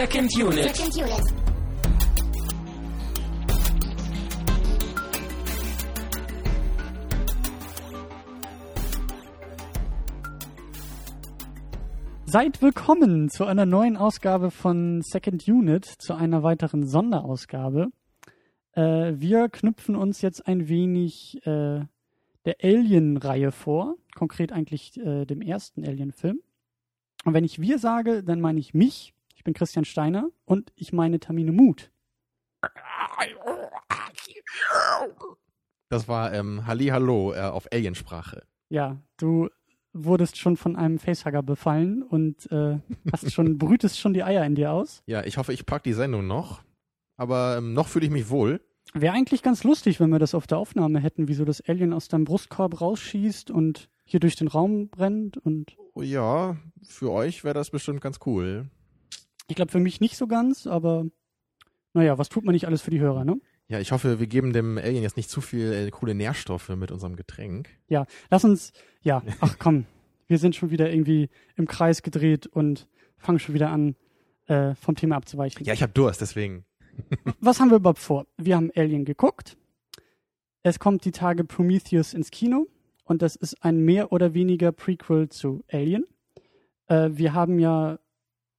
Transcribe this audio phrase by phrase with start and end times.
[0.00, 0.74] Second Unit.
[0.74, 1.24] Second Unit.
[12.24, 17.88] Seid willkommen zu einer neuen Ausgabe von Second Unit, zu einer weiteren Sonderausgabe.
[18.72, 21.84] Äh, wir knüpfen uns jetzt ein wenig äh,
[22.46, 26.40] der Alien-Reihe vor, konkret eigentlich äh, dem ersten Alien-Film.
[27.26, 29.12] Und wenn ich wir sage, dann meine ich mich.
[29.40, 31.90] Ich bin Christian Steiner und ich meine Tamine Mut.
[35.88, 38.42] Das war ähm, Hallihallo äh, auf Aliensprache.
[38.68, 39.48] Ja, du
[39.94, 44.56] wurdest schon von einem Facehugger befallen und äh, hast schon, brütest schon die Eier in
[44.56, 45.02] dir aus.
[45.06, 46.62] Ja, ich hoffe, ich pack die Sendung noch.
[47.16, 48.60] Aber ähm, noch fühle ich mich wohl.
[48.92, 51.94] Wäre eigentlich ganz lustig, wenn wir das auf der Aufnahme hätten, wie so das Alien
[51.94, 55.38] aus deinem Brustkorb rausschießt und hier durch den Raum brennt.
[55.38, 58.68] Und Oh ja, für euch wäre das bestimmt ganz cool.
[59.50, 61.06] Ich glaube für mich nicht so ganz, aber
[61.92, 63.40] naja, was tut man nicht alles für die Hörer, ne?
[63.68, 66.90] Ja, ich hoffe, wir geben dem Alien jetzt nicht zu viel äh, coole Nährstoffe mit
[66.90, 67.68] unserem Getränk.
[67.88, 69.86] Ja, lass uns, ja, ach komm,
[70.26, 73.96] wir sind schon wieder irgendwie im Kreis gedreht und fangen schon wieder an,
[74.46, 75.64] äh, vom Thema abzuweichen.
[75.64, 76.64] Ja, ich habe Durst, deswegen.
[77.40, 78.26] Was haben wir überhaupt vor?
[78.36, 79.56] Wir haben Alien geguckt.
[80.62, 82.66] Es kommt die Tage Prometheus ins Kino
[83.04, 86.04] und das ist ein mehr oder weniger Prequel zu Alien.
[86.88, 87.98] Äh, wir haben ja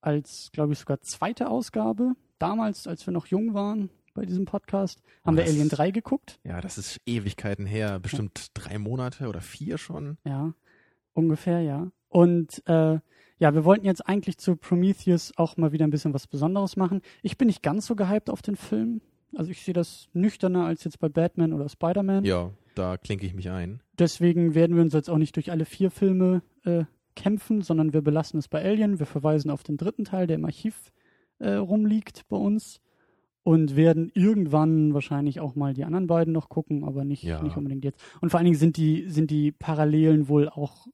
[0.02, 5.00] als, glaube ich, sogar zweite Ausgabe, damals, als wir noch jung waren bei diesem Podcast,
[5.24, 6.38] haben Oh, wir das- Alien 3 geguckt.
[6.44, 7.98] Ja, das ist Ewigkeiten her.
[7.98, 10.18] Bestimmt drei Monate oder vier schon.
[10.24, 10.52] Ja,
[11.14, 11.90] ungefähr, ja.
[12.08, 12.98] Und äh,
[13.38, 17.00] ja, wir wollten jetzt eigentlich zu Prometheus auch mal wieder ein bisschen was Besonderes machen.
[17.22, 19.00] Ich bin nicht ganz so gehypt auf den Film.
[19.34, 22.24] Also ich sehe das nüchterner als jetzt bei Batman oder Spider-Man.
[22.24, 23.80] Ja, da klinke ich mich ein.
[23.98, 28.02] Deswegen werden wir uns jetzt auch nicht durch alle vier Filme äh, kämpfen, sondern wir
[28.02, 28.98] belassen es bei Alien.
[28.98, 30.92] Wir verweisen auf den dritten Teil, der im Archiv
[31.38, 32.80] äh, rumliegt bei uns.
[33.44, 37.42] Und werden irgendwann wahrscheinlich auch mal die anderen beiden noch gucken, aber nicht, Ja.
[37.42, 38.00] nicht unbedingt jetzt.
[38.20, 40.86] Und vor allen Dingen sind die, sind die Parallelen wohl auch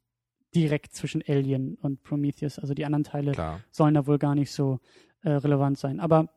[0.55, 2.59] direkt zwischen Alien und Prometheus.
[2.59, 3.61] Also die anderen Teile Klar.
[3.71, 4.81] sollen da wohl gar nicht so
[5.25, 6.01] äh, relevant sein.
[6.01, 6.31] Aber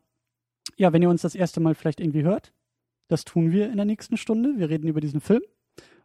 [0.75, 2.51] ja, wenn ihr uns das erste Mal vielleicht irgendwie hört,
[3.07, 4.55] das tun wir in der nächsten Stunde.
[4.57, 5.41] Wir reden über diesen Film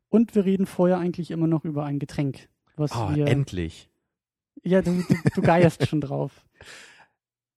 [0.08, 3.26] und wir reden vorher eigentlich immer noch über ein Getränk, was Oh, wir.
[3.26, 3.88] endlich.
[4.62, 6.32] Ja, du, du, du geierst schon drauf.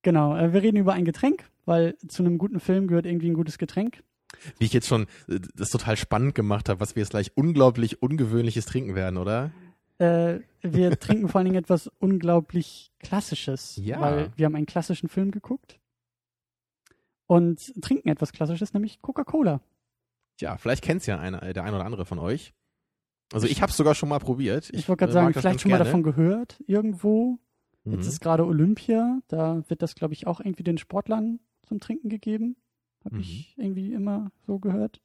[0.02, 3.34] Genau, äh, wir reden über ein Getränk, weil zu einem guten Film gehört irgendwie ein
[3.34, 4.02] gutes Getränk.
[4.58, 8.02] Wie ich jetzt schon äh, das total spannend gemacht habe, was wir jetzt gleich unglaublich
[8.02, 9.52] Ungewöhnliches trinken werden, oder?
[9.98, 14.00] Äh, wir trinken vor allen Dingen etwas unglaublich Klassisches, Ja.
[14.00, 15.82] weil wir haben einen klassischen Film geguckt
[17.28, 19.60] und trinken etwas Klassisches, nämlich Coca-Cola.
[20.40, 22.54] Ja, vielleicht kennt's ja einer, äh, der ein oder andere von euch.
[23.34, 24.70] Also ich habe es sogar schon mal probiert.
[24.74, 25.90] Ich, wollte gerade äh, sagen, vielleicht schon mal gerne.
[25.90, 27.38] davon gehört irgendwo.
[27.84, 27.94] Mhm.
[27.94, 32.10] Jetzt ist gerade Olympia, da wird das, glaube ich, auch irgendwie den Sportlern zum Trinken
[32.10, 32.56] gegeben.
[33.06, 33.22] Habe Mhm.
[33.22, 35.00] ich irgendwie immer so gehört.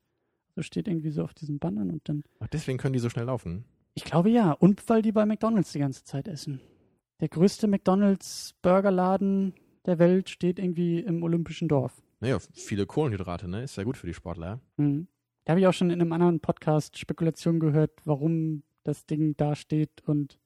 [0.57, 2.23] So steht irgendwie so auf diesen Bannern und dann.
[2.41, 3.65] Ach, deswegen können die so schnell laufen.
[3.95, 4.53] Ich glaube ja.
[4.53, 6.61] Und weil die bei McDonalds die ganze Zeit essen.
[7.21, 9.55] Der größte McDonalds-Burgerladen
[9.87, 12.03] der Welt steht irgendwie im Olympischen Dorf.
[12.21, 13.63] Naja, viele Kohlenhydrate, ne?
[13.63, 14.61] Ist ja gut für die Sportler.
[14.77, 15.09] Mhm.
[15.45, 19.55] Da habe ich auch schon in einem anderen Podcast Spekulationen gehört, warum das Ding da
[19.55, 20.39] steht und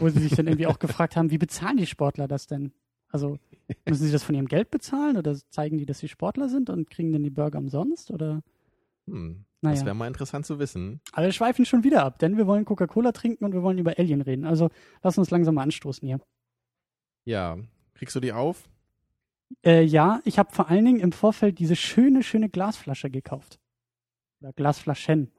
[0.00, 2.72] wo sie sich dann irgendwie auch gefragt haben, wie bezahlen die Sportler das denn?
[3.08, 3.38] Also
[3.86, 6.90] müssen sie das von ihrem Geld bezahlen oder zeigen die, dass sie Sportler sind und
[6.90, 8.10] kriegen dann die Burger umsonst?
[8.10, 8.42] Oder
[9.06, 9.44] Hm.
[9.62, 9.76] Naja.
[9.76, 11.00] Das wäre mal interessant zu wissen.
[11.12, 14.20] alle schweifen schon wieder ab, denn wir wollen Coca-Cola trinken und wir wollen über Alien
[14.20, 14.44] reden.
[14.44, 14.70] Also
[15.02, 16.20] lass uns langsam mal anstoßen hier.
[17.24, 17.58] Ja,
[17.94, 18.68] kriegst du die auf?
[19.64, 23.58] Äh, ja, ich habe vor allen Dingen im Vorfeld diese schöne, schöne Glasflasche gekauft.
[24.40, 25.30] Oder Glasflaschen.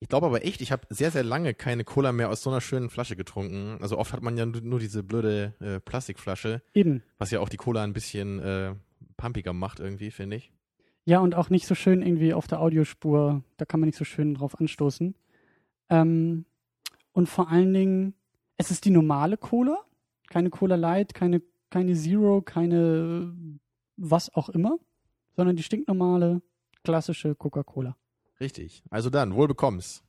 [0.00, 2.60] Ich glaube aber echt, ich habe sehr, sehr lange keine Cola mehr aus so einer
[2.60, 3.78] schönen Flasche getrunken.
[3.80, 7.02] Also oft hat man ja nur, diese blöde äh, Plastikflasche, Eben.
[7.18, 8.74] was ja auch die Cola ein bisschen äh,
[9.16, 10.52] pumpiger macht irgendwie, finde ich.
[11.06, 13.42] Ja, und auch nicht so schön irgendwie auf der Audiospur.
[13.56, 15.14] Da kann man nicht so schön drauf anstoßen.
[15.88, 16.44] Ähm,
[17.12, 18.14] und vor allen Dingen,
[18.58, 19.78] es ist die normale Cola.
[20.28, 23.34] Keine Cola Light, keine, keine Zero, keine
[23.96, 24.78] was auch immer.
[25.36, 26.42] Sondern die stinknormale,
[26.82, 27.96] klassische Coca-Cola.
[28.40, 28.82] Richtig.
[28.90, 30.02] Also dann, wohl bekomm's.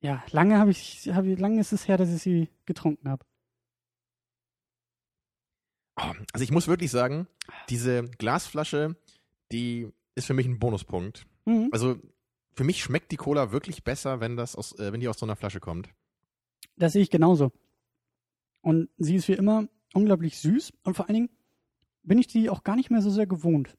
[0.00, 3.24] Ja, lange habe ich, hab lange ist es her, dass ich sie getrunken habe.
[5.96, 7.26] Oh, also ich muss wirklich sagen,
[7.68, 8.96] diese Glasflasche,
[9.52, 11.26] die ist für mich ein Bonuspunkt.
[11.44, 11.68] Mhm.
[11.72, 11.98] Also
[12.52, 15.26] für mich schmeckt die Cola wirklich besser, wenn das aus, äh, wenn die aus so
[15.26, 15.90] einer Flasche kommt.
[16.76, 17.52] Das sehe ich genauso.
[18.62, 21.30] Und sie ist wie immer unglaublich süß und vor allen Dingen
[22.02, 23.76] bin ich die auch gar nicht mehr so sehr gewohnt.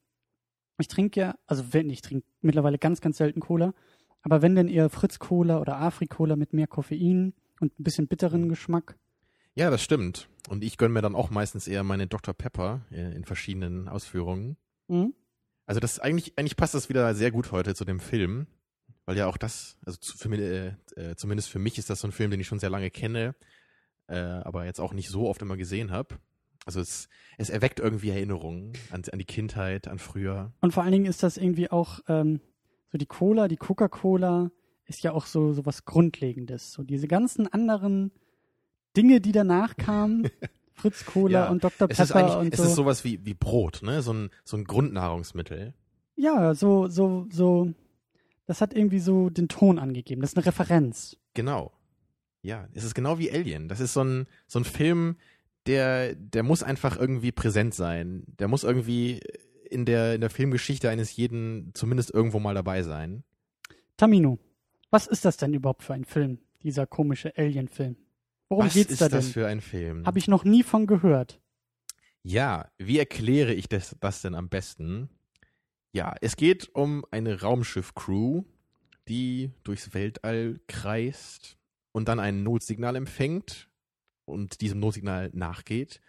[0.81, 3.73] Ich trinke ja, also wenn ich trinke mittlerweile ganz, ganz selten Cola,
[4.21, 8.07] aber wenn denn eher Fritz Cola oder Afri Cola mit mehr Koffein und ein bisschen
[8.07, 8.97] bitteren Geschmack.
[9.55, 10.27] Ja, das stimmt.
[10.49, 12.33] Und ich gönne mir dann auch meistens eher meine Dr.
[12.33, 14.57] Pepper äh, in verschiedenen Ausführungen.
[14.87, 15.13] Mhm.
[15.65, 18.47] Also das eigentlich, eigentlich passt das wieder sehr gut heute zu dem Film,
[19.05, 21.99] weil ja auch das, also zu, für, mich, äh, äh, zumindest für mich ist das
[21.99, 23.35] so ein Film, den ich schon sehr lange kenne,
[24.07, 26.15] äh, aber jetzt auch nicht so oft immer gesehen habe.
[26.65, 30.53] Also es, es erweckt irgendwie Erinnerungen an, an die Kindheit, an früher.
[30.61, 32.39] Und vor allen Dingen ist das irgendwie auch ähm,
[32.91, 34.51] so die Cola, die Coca-Cola
[34.85, 36.73] ist ja auch so, so was Grundlegendes.
[36.73, 38.11] So diese ganzen anderen
[38.95, 40.29] Dinge, die danach kamen,
[40.73, 41.89] Fritz Cola Ja, und Dr.
[41.89, 42.65] Es ist Pepper eigentlich, und es so.
[42.65, 44.01] ist sowas wie, wie Brot, ne?
[44.01, 45.73] So ein, so ein Grundnahrungsmittel.
[46.15, 47.73] Ja, so, so, so,
[48.45, 50.21] das hat irgendwie so den Ton angegeben.
[50.21, 51.17] Das ist eine Referenz.
[51.33, 51.71] Genau.
[52.41, 53.69] Ja, es ist genau wie Alien.
[53.69, 55.15] Das ist so ein, so ein Film,
[55.67, 58.23] der, der muss einfach irgendwie präsent sein.
[58.39, 59.19] Der muss irgendwie
[59.69, 63.23] in der, in der Filmgeschichte eines jeden zumindest irgendwo mal dabei sein.
[63.97, 64.39] Tamino,
[64.89, 67.95] was ist das denn überhaupt für ein Film, dieser komische Alien-Film?
[68.49, 69.33] Worum Was geht's ist da das denn?
[69.33, 70.05] für ein Film?
[70.05, 71.39] Habe ich noch nie von gehört.
[72.23, 75.09] Ja, wie erkläre ich das, das denn am besten?
[75.93, 78.43] Ja, es geht um eine Raumschiff-Crew,
[79.07, 81.57] die durchs Weltall kreist
[81.91, 83.69] und dann ein Notsignal empfängt
[84.31, 86.01] und diesem Notsignal nachgeht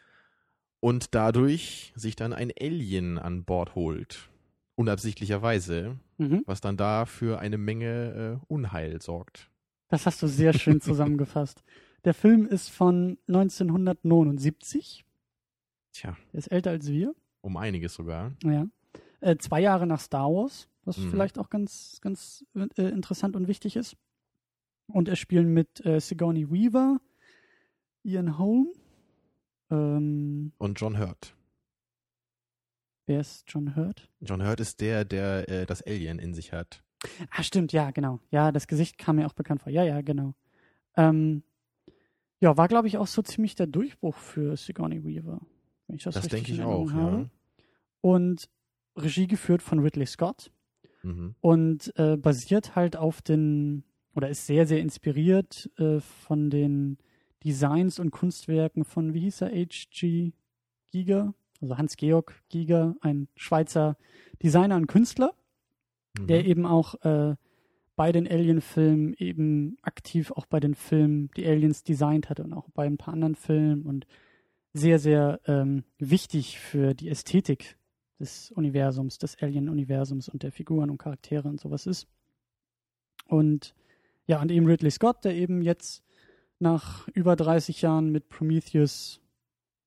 [0.80, 4.28] und dadurch sich dann ein Alien an Bord holt.
[4.76, 6.42] Unabsichtlicherweise, Mhm.
[6.46, 9.50] was dann da für eine Menge äh, Unheil sorgt.
[9.88, 11.62] Das hast du sehr schön zusammengefasst.
[12.04, 15.04] Der Film ist von 1979.
[15.92, 17.14] Tja, Der ist älter als wir.
[17.42, 18.32] um einiges sogar.
[18.44, 18.66] Ja.
[19.20, 21.10] Äh, zwei Jahre nach Star Wars, was Mhm.
[21.10, 23.96] vielleicht auch ganz, ganz äh, interessant und wichtig ist.
[24.86, 27.00] Und er spielen mit äh, Sigourney Weaver,
[28.04, 28.68] Ian Holm.
[29.70, 31.34] Ähm, Und John Hurt.
[33.06, 34.08] wer ist John Hurt?
[34.20, 36.82] John Hurt ist der, der äh, das Alien in sich hat.
[37.30, 38.20] Ah, stimmt, ja, genau.
[38.30, 39.72] Ja, das Gesicht kam mir auch bekannt vor.
[39.72, 40.34] Ja, ja, genau.
[40.96, 41.42] Ähm,
[42.40, 45.40] ja, war, glaube ich, auch so ziemlich der Durchbruch für Sigourney Weaver.
[45.86, 46.94] Wenn ich das, Das denke ich auch, Erinnerung ja.
[46.94, 47.30] habe.
[48.00, 48.48] Und
[48.96, 50.52] Regie geführt von Ridley Scott
[51.04, 51.34] Mhm.
[51.40, 53.82] und äh, basiert halt auf den,
[54.14, 56.98] oder ist sehr, sehr inspiriert äh, von den
[57.44, 60.32] Designs und Kunstwerken von, wie hieß er, H.G.
[60.90, 63.96] Giger, also Hans-Georg Giger, ein Schweizer
[64.42, 65.34] Designer und Künstler
[66.18, 66.26] Mhm.
[66.26, 67.36] der eben auch äh,
[67.96, 72.68] bei den Alien-Filmen eben aktiv auch bei den Filmen die Aliens designt hat und auch
[72.70, 74.06] bei ein paar anderen Filmen und
[74.72, 77.76] sehr, sehr ähm, wichtig für die Ästhetik
[78.18, 82.08] des Universums, des Alien-Universums und der Figuren und Charaktere und sowas ist.
[83.26, 83.74] Und
[84.26, 86.02] ja, und eben Ridley Scott, der eben jetzt
[86.62, 89.20] nach über 30 Jahren mit Prometheus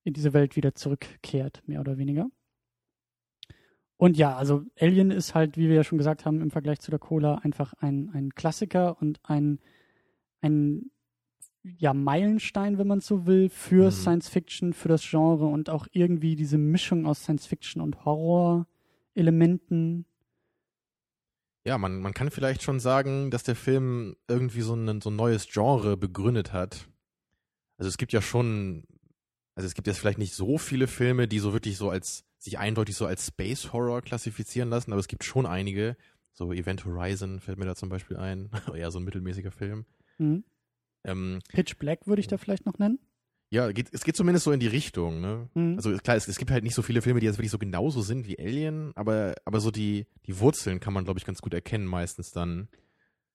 [0.04, 2.28] in diese Welt wieder zurückkehrt, mehr oder weniger.
[3.96, 6.90] Und ja, also Alien ist halt, wie wir ja schon gesagt haben, im Vergleich zu
[6.90, 9.58] der Cola einfach ein, ein Klassiker und ein,
[10.42, 10.90] ein
[11.78, 13.90] ja, Meilenstein, wenn man so will, für Mhm.
[13.90, 20.06] Science Fiction, für das Genre und auch irgendwie diese Mischung aus Science Fiction und Horror-Elementen.
[21.66, 25.16] Ja, man, man kann vielleicht schon sagen, dass der Film irgendwie so ein, so ein
[25.16, 26.88] neues Genre begründet hat.
[27.76, 28.84] Also es gibt ja schon,
[29.56, 32.60] also es gibt jetzt vielleicht nicht so viele Filme, die so wirklich so als, sich
[32.60, 35.96] eindeutig so als Space Horror klassifizieren lassen, aber es gibt schon einige.
[36.34, 38.48] So Event Horizon fällt mir da zum Beispiel ein.
[38.76, 39.86] ja, so ein mittelmäßiger Film.
[40.18, 40.44] Mhm.
[41.02, 43.00] Ähm, Pitch Black würde ich da vielleicht noch nennen.
[43.56, 45.48] Ja, geht, es geht zumindest so in die Richtung, ne?
[45.54, 45.76] Mhm.
[45.76, 48.02] Also klar, es, es gibt halt nicht so viele Filme, die jetzt wirklich so genauso
[48.02, 51.54] sind wie Alien, aber, aber so die, die Wurzeln kann man, glaube ich, ganz gut
[51.54, 52.68] erkennen meistens dann.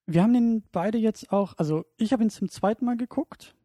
[0.05, 3.55] Wir haben den beide jetzt auch, also ich habe ihn zum zweiten Mal geguckt.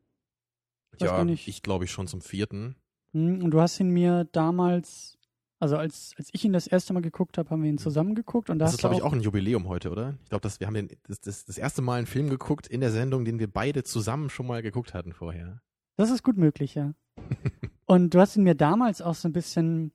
[0.92, 2.76] Weiß ja, ich glaube ich schon zum vierten.
[3.12, 5.18] Mhm, Und du hast ihn mir damals,
[5.58, 8.48] also als, als ich ihn das erste Mal geguckt habe, haben wir ihn zusammen geguckt
[8.48, 10.14] und da Das ist, glaube ich, auch, ein Jubiläum heute, oder?
[10.22, 12.92] Ich glaube, wir haben den, das, das, das erste Mal einen Film geguckt in der
[12.92, 15.60] Sendung, den wir beide zusammen schon mal geguckt hatten vorher.
[15.96, 16.94] Das ist gut möglich, ja.
[17.86, 19.92] und du hast ihn mir damals auch so ein bisschen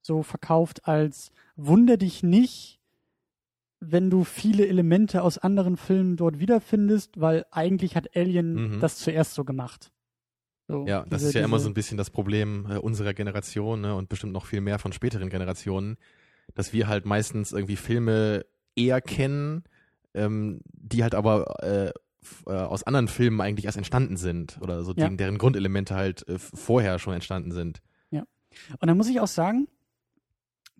[0.00, 2.80] so verkauft als Wunder dich nicht,
[3.80, 8.80] wenn du viele Elemente aus anderen Filmen dort wiederfindest, weil eigentlich hat Alien Mhm.
[8.80, 9.90] das zuerst so gemacht.
[10.68, 13.12] So, Ja, das diese- ist ja immer diese- so ein bisschen das Problem äh, unserer
[13.14, 15.96] Generation ne, und bestimmt noch viel mehr von späteren Generationen,
[16.54, 18.46] dass wir halt meistens irgendwie Filme
[18.76, 19.64] eher kennen,
[20.14, 21.92] ähm, die halt aber äh,
[22.46, 25.08] äh, aus anderen Filmen eigentlich erst entstanden sind oder so, Ja.
[25.08, 27.82] die, deren Grundelemente halt äh, vorher schon entstanden sind.
[28.78, 29.66] Und dann muss ich auch sagen,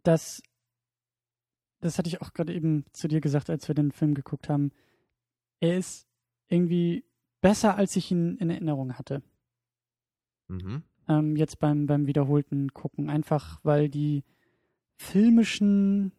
[0.02, 0.42] dass,
[1.80, 4.72] das hatte ich auch gerade eben zu dir gesagt, als wir den Film geguckt haben,
[5.58, 6.06] er ist
[6.48, 7.02] irgendwie
[7.40, 9.22] besser, als ich ihn in Erinnerung hatte.
[10.48, 10.82] Mhm.
[11.08, 13.08] Ähm, jetzt beim, beim wiederholten Gucken.
[13.08, 14.22] Einfach, weil die
[14.96, 16.12] filmischen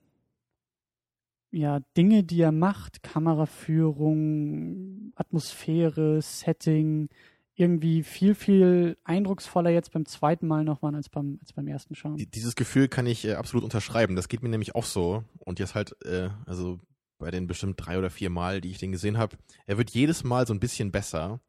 [1.53, 7.09] ja, Dinge, die er macht, Kameraführung, Atmosphäre, Setting,
[7.55, 11.93] irgendwie viel, viel eindrucksvoller jetzt beim zweiten Mal noch waren als beim, als beim ersten
[11.93, 12.17] Schauen.
[12.33, 14.15] Dieses Gefühl kann ich äh, absolut unterschreiben.
[14.15, 15.23] Das geht mir nämlich auch so.
[15.37, 16.79] Und jetzt halt, äh, also
[17.19, 20.23] bei den bestimmt drei oder vier Mal, die ich den gesehen habe, er wird jedes
[20.23, 21.39] Mal so ein bisschen besser.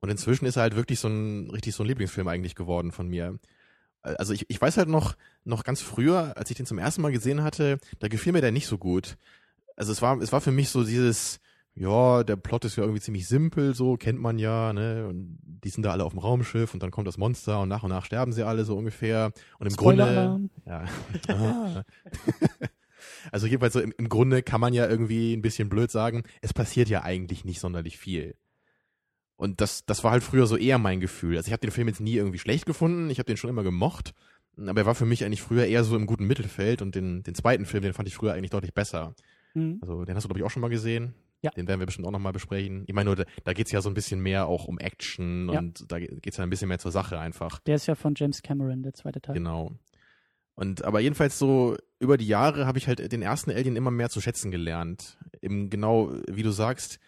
[0.00, 3.08] Und inzwischen ist er halt wirklich so ein, richtig so ein Lieblingsfilm eigentlich geworden von
[3.08, 3.38] mir.
[4.04, 7.12] Also ich, ich weiß halt noch, noch ganz früher, als ich den zum ersten Mal
[7.12, 9.16] gesehen hatte, da gefiel mir der nicht so gut.
[9.76, 11.40] Also es war, es war für mich so dieses,
[11.74, 15.08] ja, der Plot ist ja irgendwie ziemlich simpel, so kennt man ja, ne?
[15.08, 17.82] Und die sind da alle auf dem Raumschiff und dann kommt das Monster und nach
[17.82, 19.32] und nach sterben sie alle so ungefähr.
[19.58, 20.84] Und im Spoiler Grunde, ja,
[23.32, 26.52] also jedenfalls so im, im Grunde kann man ja irgendwie ein bisschen blöd sagen, es
[26.52, 28.36] passiert ja eigentlich nicht sonderlich viel.
[29.36, 31.36] Und das, das war halt früher so eher mein Gefühl.
[31.36, 33.64] Also ich habe den Film jetzt nie irgendwie schlecht gefunden, ich habe den schon immer
[33.64, 34.14] gemocht,
[34.56, 37.34] aber er war für mich eigentlich früher eher so im guten Mittelfeld und den, den
[37.34, 39.14] zweiten Film, den fand ich früher eigentlich deutlich besser.
[39.54, 39.78] Mhm.
[39.80, 41.14] Also den hast du, glaube ich, auch schon mal gesehen.
[41.42, 41.50] Ja.
[41.50, 42.84] Den werden wir bestimmt auch nochmal besprechen.
[42.86, 45.50] Ich meine nur, da, da geht es ja so ein bisschen mehr auch um Action
[45.52, 45.58] Ja.
[45.58, 47.58] und da geht es ja ein bisschen mehr zur Sache einfach.
[47.60, 49.34] Der ist ja von James Cameron, der zweite Teil.
[49.34, 49.72] Genau.
[50.54, 54.08] Und aber jedenfalls so über die Jahre habe ich halt den ersten Alien immer mehr
[54.08, 55.18] zu schätzen gelernt.
[55.42, 56.98] Eben genau, wie du sagst,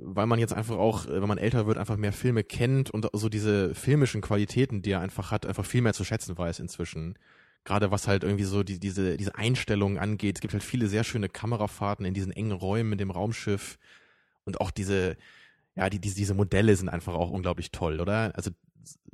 [0.00, 3.06] weil man jetzt einfach auch, äh, wenn man älter wird, einfach mehr Filme kennt und
[3.12, 7.18] so diese filmischen Qualitäten, die er einfach hat, einfach viel mehr zu schätzen weiß inzwischen.
[7.64, 10.36] Gerade was halt irgendwie so die, diese, diese Einstellungen angeht.
[10.36, 13.78] Es gibt halt viele sehr schöne Kamerafahrten in diesen engen Räumen mit dem Raumschiff.
[14.44, 15.16] Und auch diese,
[15.74, 18.32] ja, die, diese, diese Modelle sind einfach auch unglaublich toll, oder?
[18.34, 18.50] Also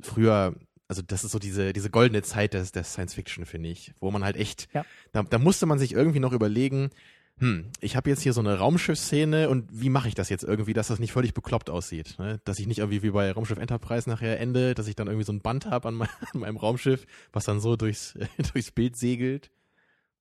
[0.01, 0.55] früher,
[0.87, 4.11] also das ist so diese, diese goldene Zeit des, des Science Fiction, finde ich, wo
[4.11, 4.85] man halt echt, Ja.
[5.11, 6.91] da, da musste man sich irgendwie noch überlegen,
[7.39, 10.71] hm, ich habe jetzt hier so eine Raumschiffszene und wie mache ich das jetzt irgendwie,
[10.71, 12.39] dass das nicht völlig bekloppt aussieht, ne?
[12.45, 15.33] Dass ich nicht irgendwie wie bei Raumschiff Enterprise nachher ende, dass ich dann irgendwie so
[15.33, 18.17] ein Band habe an, mein, an meinem Raumschiff, was dann so durchs,
[18.53, 19.51] durchs Bild segelt.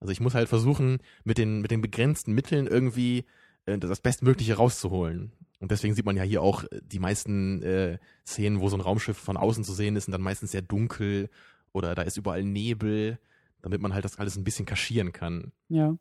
[0.01, 3.25] Also ich muss halt versuchen, mit den, mit den begrenzten Mitteln irgendwie
[3.67, 5.33] äh, das Bestmögliche rauszuholen.
[5.61, 8.81] Und deswegen sieht man ja hier auch äh, die meisten äh, Szenen, wo so ein
[8.81, 11.31] Raumschiff von außen zu sehen ist, sind dann meistens sehr dunkel
[11.73, 13.19] oder da ist überall Nebel,
[13.63, 15.53] damit man halt das alles ein bisschen kaschieren kann.
[15.69, 15.97] Ja.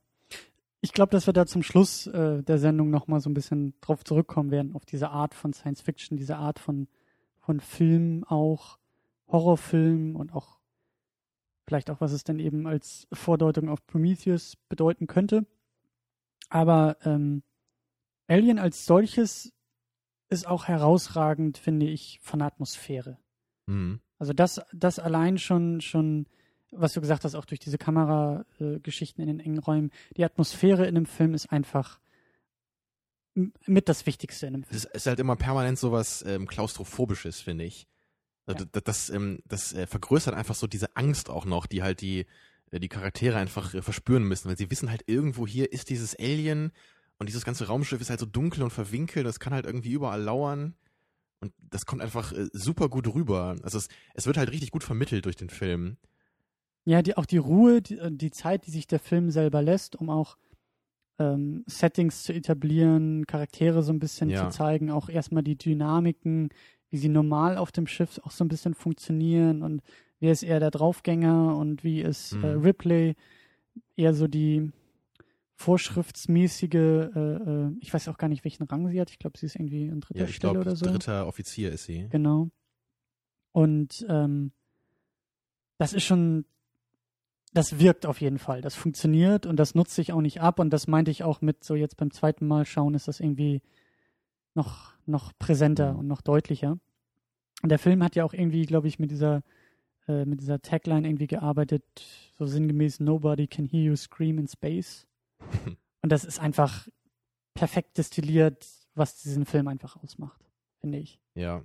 [0.84, 4.04] Ich glaube, dass wir da zum Schluss äh, der Sendung nochmal so ein bisschen drauf
[4.04, 6.90] zurückkommen werden, auf diese Art von Science Fiction, diese Art von,
[7.40, 8.80] von Film auch,
[9.30, 10.60] Horrorfilm und auch
[11.66, 15.46] vielleicht auch, was es denn eben als Vordeutung auf Prometheus bedeuten könnte.
[16.50, 17.44] Aber ähm,
[18.28, 19.54] Alien als solches
[20.30, 23.18] ist auch herausragend, finde ich, von der Atmosphäre.
[23.68, 24.02] Mhm.
[24.20, 26.28] Also das, das allein schon, schon,
[26.76, 30.86] was du gesagt hast, auch durch diese Kamerageschichten Geschichten in den engen Räumen, die Atmosphäre
[30.88, 32.00] in dem Film ist einfach
[33.36, 34.76] mit das Wichtigste in dem Film.
[34.76, 37.88] Es ist halt immer permanent sowas ähm, klaustrophobisches, finde ich.
[38.46, 38.70] Also Ja.
[38.74, 42.26] Das, das, ähm, das äh, vergrößert einfach so diese Angst auch noch, die halt die,
[42.72, 46.18] äh, die Charaktere einfach äh, verspüren müssen, weil sie wissen halt irgendwo hier ist dieses
[46.20, 46.72] Alien
[47.18, 50.22] und dieses ganze Raumschiff ist halt so dunkel und verwinkelt, das kann halt irgendwie überall
[50.22, 50.76] lauern
[51.40, 53.56] und das kommt einfach äh, super gut rüber.
[53.64, 55.98] Also es, es wird halt richtig gut vermittelt durch den Film.
[56.86, 59.96] Ja, die, auch die Ruhe, die, äh, die Zeit, die sich der Film selber lässt,
[59.96, 60.38] um auch
[61.20, 64.50] ähm, Settings zu etablieren, Charaktere so ein bisschen Ja.
[64.50, 66.50] zu zeigen, auch erstmal die Dynamiken,
[66.90, 69.82] wie sie normal auf dem Schiff auch so ein bisschen funktionieren und
[70.20, 72.62] wer ist eher der Draufgänger und wie ist äh, Mhm.
[72.64, 73.16] Ripley
[73.96, 74.72] eher so die
[75.56, 79.12] vorschriftsmäßige, äh, äh, ich weiß auch gar nicht, welchen Rang sie hat.
[79.12, 80.86] Ich glaube, sie ist irgendwie an dritter Ja, ich Stelle glaube, oder so.
[80.86, 82.08] dritter Offizier ist sie.
[82.10, 82.50] Genau.
[83.52, 84.52] Und ähm,
[85.78, 86.46] das ist schon,
[87.54, 88.62] das wirkt auf jeden Fall.
[88.62, 90.60] Das funktioniert und das nutzt sich auch nicht ab.
[90.60, 93.62] Und das meinte ich auch mit so jetzt beim zweiten Mal schauen, ist das irgendwie
[94.56, 96.00] noch, noch präsenter Mhm.
[96.00, 96.80] und noch deutlicher.
[97.62, 99.44] Und der Film hat ja auch irgendwie, glaube ich, mit dieser,
[100.08, 101.84] äh, mit dieser Tagline irgendwie gearbeitet,
[102.38, 105.08] so sinngemäß Nobody can hear you scream in space.
[106.02, 106.88] und das ist einfach
[107.54, 110.42] perfekt destilliert, was diesen Film einfach ausmacht,
[110.82, 111.20] finde ich.
[111.36, 111.64] Ja.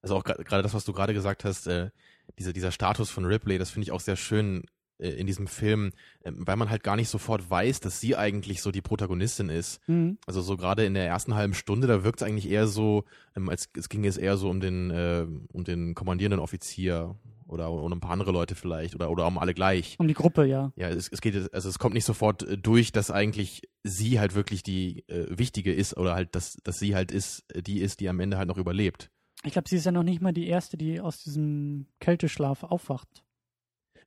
[0.00, 1.90] Also auch gerade das, was du gerade gesagt hast, äh,
[2.38, 4.64] diese, dieser Status von Ripley, das finde ich auch sehr schön
[4.98, 8.70] in diesem Film, äh, weil man halt gar nicht sofort weiß, dass sie eigentlich so
[8.70, 9.80] die Protagonistin ist.
[9.88, 10.18] Mhm.
[10.26, 13.04] Also so gerade in der ersten halben Stunde, da wirkt es eigentlich eher so,
[13.36, 17.70] ähm, als es ging es eher so um den, äh, um den kommandierenden Offizier oder
[17.70, 19.96] um ein paar andere Leute vielleicht oder, oder um alle gleich.
[19.98, 20.72] Um die Gruppe, ja.
[20.76, 24.34] Ja, es, es geht, also es kommt nicht sofort äh, durch, dass eigentlich sie halt
[24.34, 28.00] wirklich die äh, wichtige ist oder halt, dass, dass sie halt ist, äh, die ist,
[28.00, 29.10] die am Ende halt noch überlebt.
[29.44, 33.24] Ich glaube, sie ist ja noch nicht mal die erste, die aus diesem Kälteschlaf aufwacht.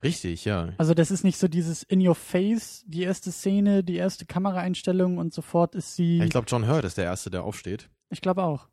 [0.02, 0.72] Richtig, ja.
[0.78, 5.18] Also das ist nicht so dieses in your face, die erste Szene, die erste Kameraeinstellung
[5.18, 6.22] und sofort ist sie.
[6.22, 7.90] Ich glaube, John Hurt ist der Erste, der aufsteht.
[8.10, 8.68] ich glaube auch.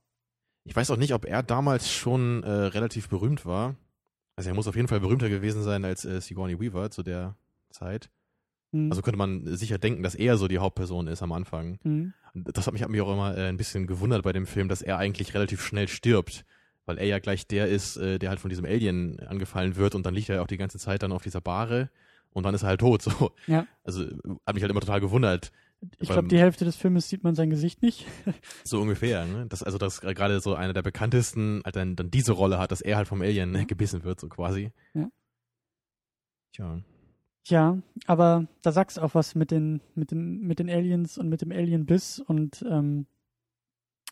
[0.65, 3.75] Ich weiß auch nicht, ob er damals schon äh, relativ berühmt war.
[4.35, 7.35] Also er muss auf jeden Fall berühmter gewesen sein als äh, Sigourney Weaver zu der
[7.69, 8.09] Zeit.
[8.73, 8.91] Hm.
[8.91, 11.79] Also könnte man sicher denken, dass er so die Hauptperson ist am Anfang.
[11.83, 12.13] Hm.
[12.33, 14.67] Und das hat mich, hat mich auch immer äh, ein bisschen gewundert bei dem Film,
[14.67, 16.45] dass er eigentlich relativ schnell stirbt.
[16.85, 20.05] Weil er ja gleich der ist, äh, der halt von diesem Alien angefallen wird und
[20.05, 21.89] dann liegt er ja auch die ganze Zeit dann auf dieser Bahre
[22.31, 23.01] und dann ist er halt tot.
[23.19, 23.31] So.
[23.47, 23.65] Ja.
[23.83, 24.03] Also
[24.45, 25.51] hat mich halt immer total gewundert.
[25.99, 28.05] Ich glaube, die Hälfte des Filmes sieht man sein Gesicht nicht.
[28.63, 29.45] So ungefähr, ne?
[29.47, 32.81] Das, also, dass gerade so einer der bekanntesten halt dann, dann diese Rolle hat, dass
[32.81, 33.67] er halt vom Alien Mhm.
[33.67, 34.71] gebissen wird, so quasi.
[34.93, 35.09] Ja.
[36.53, 36.79] Tja.
[37.47, 37.77] Ja,
[38.07, 41.41] aber da sagst du auch was mit den, mit den, mit den Aliens und mit
[41.41, 43.05] dem Alien-Biss und ähm,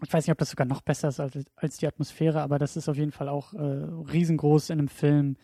[0.02, 2.76] ich weiß nicht, ob das sogar noch besser ist als, als die Atmosphäre, aber das
[2.78, 5.38] ist auf jeden Fall auch äh, riesengroß in einem Film.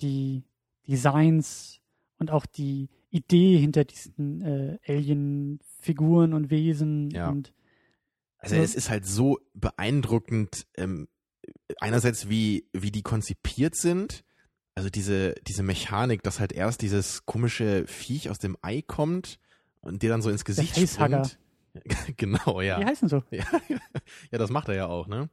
[0.00, 0.42] Die
[0.88, 1.80] Designs
[2.18, 7.28] und auch die Idee hinter diesen äh, Alien-Figuren und Wesen Ja.
[7.28, 7.52] und
[8.38, 8.62] Also Ja.
[8.62, 11.08] es ist halt so beeindruckend, ähm,
[11.80, 14.24] einerseits wie, wie die konzipiert sind,
[14.74, 19.38] also diese, diese Mechanik, dass halt erst dieses komische Viech aus dem Ei kommt
[19.80, 21.38] und dir dann so ins Gesicht springt.
[22.16, 22.78] genau, ja.
[22.78, 23.22] die heißen so.
[23.30, 23.44] ja.
[24.30, 25.28] Ja, das macht er ja auch, ne?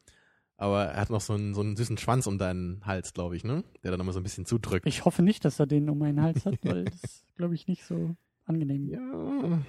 [0.58, 3.44] Aber er hat noch so einen, so einen süßen Schwanz um deinen Hals, glaube ich,
[3.46, 3.64] ne?
[3.84, 4.86] Der dann immer so ein bisschen zudrückt.
[4.86, 7.84] Ich hoffe nicht, dass er den um meinen Hals hat, weil das glaube ich nicht
[7.86, 8.16] so
[8.46, 8.88] angenehm.
[8.90, 9.60] ja,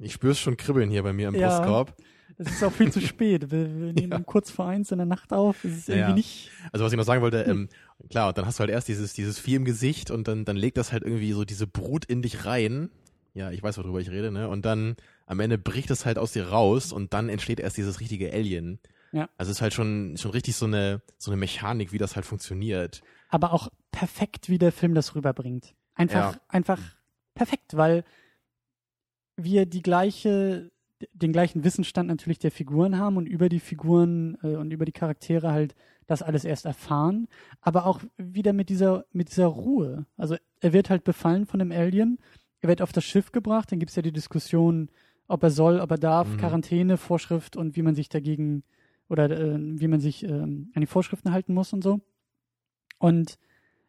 [0.00, 1.48] ich spüre es schon kribbeln hier bei mir im Ja.
[1.58, 1.94] Brustkorb.
[2.38, 3.50] Es ist auch viel zu spät.
[3.50, 4.18] Wir, wir nehmen Ja.
[4.20, 5.62] kurz vor eins in der Nacht auf.
[5.62, 6.14] Es ist irgendwie ja.
[6.14, 6.50] nicht.
[6.72, 7.50] Also was ich noch sagen wollte, Hm.
[7.50, 7.68] ähm,
[8.08, 10.56] klar, und dann hast du halt erst dieses, dieses Vieh im Gesicht und dann, dann
[10.56, 12.88] legt das halt irgendwie so diese Brut in dich rein.
[13.34, 14.48] Ja, ich weiß, worüber ich rede, ne?
[14.48, 14.96] Und dann
[15.30, 18.80] am Ende bricht es halt aus dir raus und dann entsteht erst dieses richtige Alien.
[19.12, 19.28] Ja.
[19.38, 22.26] Also es ist halt schon, schon richtig so eine, so eine Mechanik, wie das halt
[22.26, 23.00] funktioniert.
[23.28, 25.74] aber auch perfekt, wie der Film das rüberbringt.
[25.94, 26.40] Einfach, Ja.
[26.48, 26.80] einfach
[27.34, 28.04] perfekt, weil
[29.36, 30.70] wir die gleiche,
[31.12, 34.92] den gleichen Wissensstand natürlich der Figuren haben und über die Figuren äh, und über die
[34.92, 35.74] Charaktere halt
[36.06, 37.28] das alles erst erfahren,
[37.60, 40.06] aber auch wieder mit dieser, mit dieser Ruhe.
[40.16, 42.18] Also er wird halt befallen von dem Alien,
[42.60, 44.90] er wird auf das Schiff gebracht, dann gibt es ja die Diskussion,
[45.30, 46.36] ob er soll, ob er darf, Mhm.
[46.38, 48.62] Quarantäne, Vorschrift und wie man sich dagegen
[49.08, 52.00] oder äh, wie man sich ähm, an die Vorschriften halten muss und so.
[52.98, 53.36] Und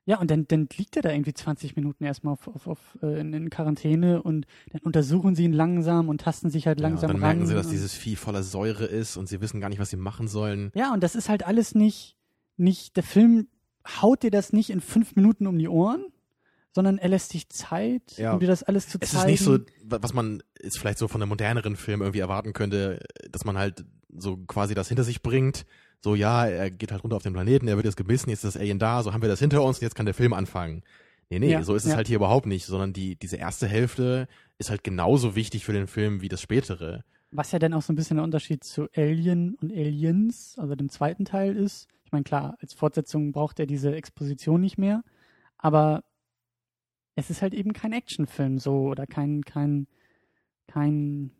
[0.06, 3.19] ja, und dann, dann liegt er da irgendwie 20 Minuten erstmal auf, auf, auf, äh,
[3.19, 7.15] in, in Quarantäne und dann untersuchen sie ihn langsam und tasten sich halt langsam ja,
[7.15, 7.38] und dann ran.
[7.38, 9.97] merken sie, dass dieses Vieh voller Säure ist und sie wissen gar nicht, was sie
[9.97, 10.71] machen sollen.
[10.73, 12.17] Ja, und das ist halt alles nicht,
[12.58, 13.47] nicht, der Film
[14.01, 16.06] haut dir das nicht in fünf Minuten um die Ohren,
[16.73, 18.34] sondern er lässt sich Zeit, Ja.
[18.34, 19.23] um dir das alles zu Es zeigen.
[19.25, 22.53] ist nicht so, wa- was man jetzt vielleicht so von einem moderneren Film irgendwie erwarten
[22.53, 23.84] könnte, dass man halt
[24.17, 25.65] so quasi das hinter sich bringt.
[26.03, 28.55] So, ja, er geht halt runter auf den Planeten, er wird jetzt gebissen, jetzt ist
[28.55, 30.84] das Alien da, so haben wir das hinter uns und jetzt kann der Film anfangen.
[31.29, 31.95] Nee, nee, Ja, so ist es ja.
[31.97, 35.88] halt hier überhaupt nicht, sondern die, diese erste Hälfte ist halt genauso wichtig für den
[35.88, 37.03] Film wie das spätere.
[37.31, 40.89] Was ja dann auch so ein bisschen der Unterschied zu Alien und Aliens, also dem
[40.89, 41.88] zweiten Teil ist.
[42.03, 45.03] Ich meine, klar, als Fortsetzung braucht er diese Exposition nicht mehr,
[45.57, 46.03] aber
[47.15, 49.88] es ist halt eben kein Actionfilm so oder kein, kein,
[50.67, 51.32] kein,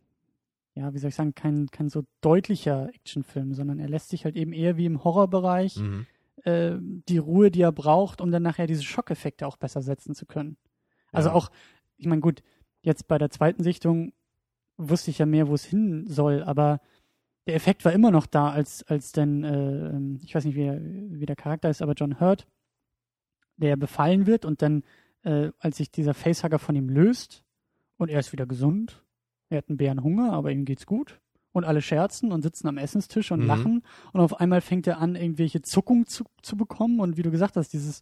[0.76, 4.36] ja, wie soll ich sagen, kein, kein so deutlicher Actionfilm, sondern er lässt sich halt
[4.36, 6.06] eben eher wie im Horrorbereich Mhm.
[6.44, 10.26] äh, die Ruhe, die er braucht, um dann nachher diese Schockeffekte auch besser setzen zu
[10.26, 10.58] können.
[11.12, 11.36] Also Ja.
[11.36, 11.52] auch,
[11.98, 12.42] ich meine, gut,
[12.82, 14.14] jetzt bei der zweiten Sichtung
[14.78, 16.82] wusste ich ja mehr, wo es hin soll, aber
[17.48, 21.26] der Effekt war immer noch da, als, als dann, äh, ich weiß nicht, wie, wie
[21.26, 22.48] der Charakter ist, aber John Hurt,
[23.58, 24.84] der befallen wird und dann,
[25.24, 27.44] äh, als sich dieser Facehugger von ihm löst
[27.98, 29.04] und er ist wieder gesund,
[29.50, 31.20] er hat einen Bärenhunger, aber ihm geht's gut.
[31.54, 33.46] Und alle scherzen und sitzen am Essenstisch und Mhm.
[33.48, 33.84] lachen.
[34.14, 37.02] Und auf einmal fängt er an, irgendwelche Zuckungen zu, zu bekommen.
[37.02, 38.00] Und wie du gesagt hast, dieses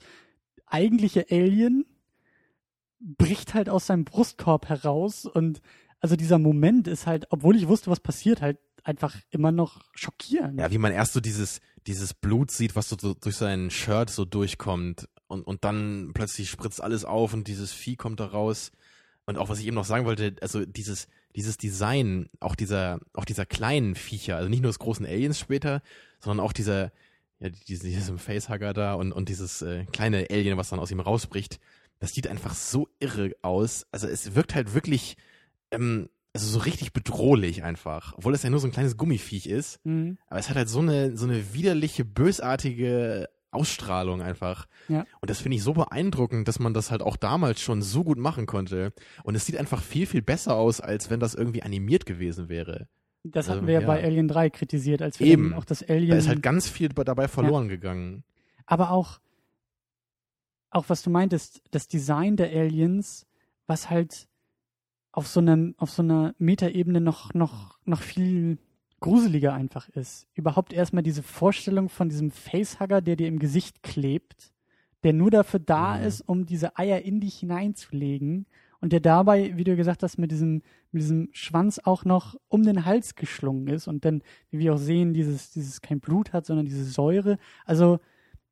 [0.68, 1.86] eigentliche Alien
[3.00, 5.26] bricht halt aus seinem Brustkorb heraus.
[5.26, 5.62] Und
[6.00, 10.60] also dieser Moment ist halt, obwohl ich wusste, was passiert, halt einfach immer noch schockierend.
[10.60, 14.10] Ja, wie man erst so dieses, dieses Blut sieht, was so, so durch sein Shirt
[14.10, 18.72] so durchkommt und, und dann plötzlich spritzt alles auf und dieses Vieh kommt da raus.
[19.26, 23.26] Und auch was ich eben noch sagen wollte, also dieses, dieses Design, auch dieser, auch
[23.26, 25.84] dieser kleinen Viecher, also nicht nur des großen Aliens später,
[26.20, 26.92] sondern auch dieser,
[27.40, 31.00] ja, diese, diesem Facehugger da und, und dieses äh, kleine Alien, was dann aus ihm
[31.00, 31.60] rausbricht,
[32.00, 33.86] das sieht einfach so irre aus.
[33.92, 35.16] Also es wirkt halt wirklich,
[35.70, 39.80] ähm, also so richtig bedrohlich einfach, obwohl es ja nur so ein kleines Gummiviech ist.
[39.86, 40.18] Mhm.
[40.28, 44.68] Aber es hat halt so eine, so eine widerliche, bösartige Ausstrahlung einfach.
[44.88, 45.06] Ja.
[45.22, 48.18] Und das finde ich so beeindruckend, dass man das halt auch damals schon so gut
[48.18, 48.94] machen konnte.
[49.24, 52.88] Und es sieht einfach viel, viel besser aus, als wenn das irgendwie animiert gewesen wäre.
[53.24, 53.88] Das hatten Also, wir ja ja.
[53.88, 55.54] bei Alien 3 kritisiert, als wir Eben.
[55.54, 58.24] auch das Alien Da ist halt ganz viel dabei verloren gegangen.
[58.66, 59.20] aber auch,
[60.70, 63.26] auch was du meintest, das Design der Aliens,
[63.68, 64.28] was halt
[65.12, 68.58] auf so einem, auf so einer Metaebene noch, noch, noch viel
[69.00, 70.28] gruseliger einfach ist.
[70.34, 74.54] Überhaupt erstmal diese Vorstellung von diesem Facehugger, der dir im Gesicht klebt,
[75.04, 76.04] der nur dafür da Mhm.
[76.04, 78.46] ist, um diese Eier in dich hineinzulegen
[78.82, 82.64] und der dabei, wie du gesagt hast, mit diesem, mit diesem Schwanz auch noch um
[82.64, 86.46] den Hals geschlungen ist und dann, wie wir auch sehen, dieses, dieses kein Blut hat,
[86.46, 87.38] sondern diese Säure.
[87.66, 88.00] Also,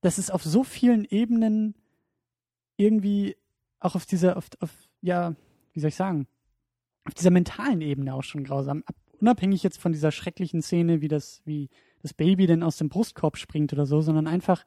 [0.02, 1.76] das ist auf so vielen Ebenen
[2.78, 3.36] irgendwie
[3.80, 5.36] auch auf dieser, auf, auf, ja,
[5.74, 6.28] wie soll ich sagen,
[7.06, 8.84] auf dieser mentalen Ebene auch schon grausam.
[8.86, 11.70] Ab, unabhängig jetzt von dieser schrecklichen Szene, wie das, wie
[12.02, 14.64] das Baby denn aus dem Brustkorb springt oder so, sondern einfach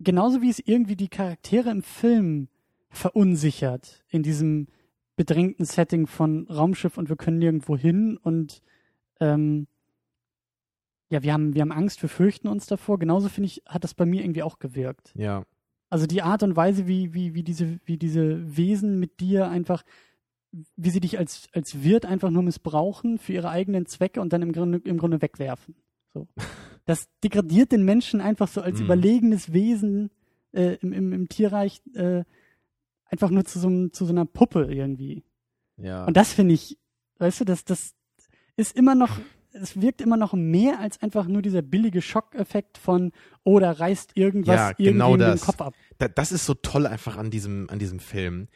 [0.00, 2.48] genauso wie es irgendwie die Charaktere im Film
[2.90, 4.68] verunsichert in diesem
[5.16, 8.62] bedrängten Setting von Raumschiff und wir können nirgendwo hin und
[9.20, 9.66] ähm,
[11.10, 12.98] ja, wir haben, wir haben Angst, wir fürchten uns davor.
[12.98, 15.12] Genauso finde ich, hat das bei mir irgendwie auch gewirkt.
[15.14, 15.44] Ja.
[15.90, 19.84] Also die Art und Weise, wie, wie, wie diese, wie diese Wesen mit dir einfach,
[20.76, 24.42] wie sie dich als, als Wirt einfach nur missbrauchen für ihre eigenen Zwecke und dann
[24.42, 25.74] im Grunde, im Grunde wegwerfen.
[26.12, 26.28] So.
[26.86, 28.84] Das degradiert den Menschen einfach so als Mhm.
[28.84, 30.10] überlegenes Wesen
[30.52, 32.24] äh, im, im, im Tierreich äh,
[33.06, 35.24] einfach nur zu so, zu so einer Puppe irgendwie.
[35.78, 36.04] Ja.
[36.04, 36.78] Und das finde ich,
[37.20, 37.94] weißt du, das, das
[38.56, 39.18] ist immer noch,
[39.52, 43.12] es wirkt immer noch mehr als einfach nur dieser billige Schockeffekt von,
[43.44, 45.40] oh, da reißt irgendwas Ja, irgendwie genau in den.
[45.40, 45.72] Kopf ab.
[45.96, 48.48] da, das ist so toll einfach an diesem, an diesem Film.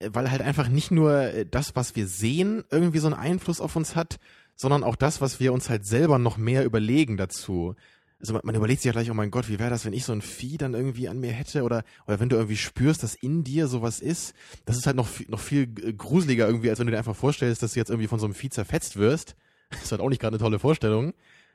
[0.00, 3.74] Weil halt einfach nicht nur äh, das, was wir sehen, irgendwie so einen Einfluss auf
[3.76, 4.18] uns hat,
[4.54, 7.74] sondern auch das, was wir uns halt selber noch mehr überlegen dazu.
[8.20, 10.04] Also man, man überlegt sich ja gleich, oh mein Gott, wie wäre das, wenn ich
[10.04, 13.14] so ein Vieh dann irgendwie an mir hätte oder, oder wenn du irgendwie spürst, dass
[13.14, 14.34] in dir sowas ist.
[14.64, 17.14] Das ist halt noch, viel- noch viel äh, gruseliger irgendwie, als wenn du dir einfach
[17.16, 19.34] vorstellst, dass du jetzt irgendwie von so einem Vieh zerfetzt wirst.
[19.70, 21.12] Das ist halt auch nicht gerade eine tolle Vorstellung.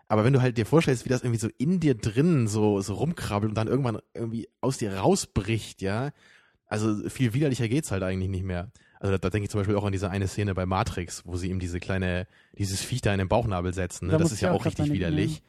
[0.08, 2.94] Aber wenn du halt dir vorstellst, wie das irgendwie so in dir drin so, so
[2.94, 6.12] rumkrabbelt und dann irgendwann irgendwie aus dir rausbricht, ja,
[6.74, 8.72] also viel widerlicher geht's halt eigentlich nicht mehr.
[9.00, 11.38] Also da, da denke ich zum Beispiel auch an diese eine Szene bei Matrix, wo
[11.38, 14.08] sie ihm diese kleine, dieses Viech da in den Bauchnabel setzen.
[14.08, 14.14] Ne?
[14.14, 15.44] Da Das ist ja auch auch richtig widerlich.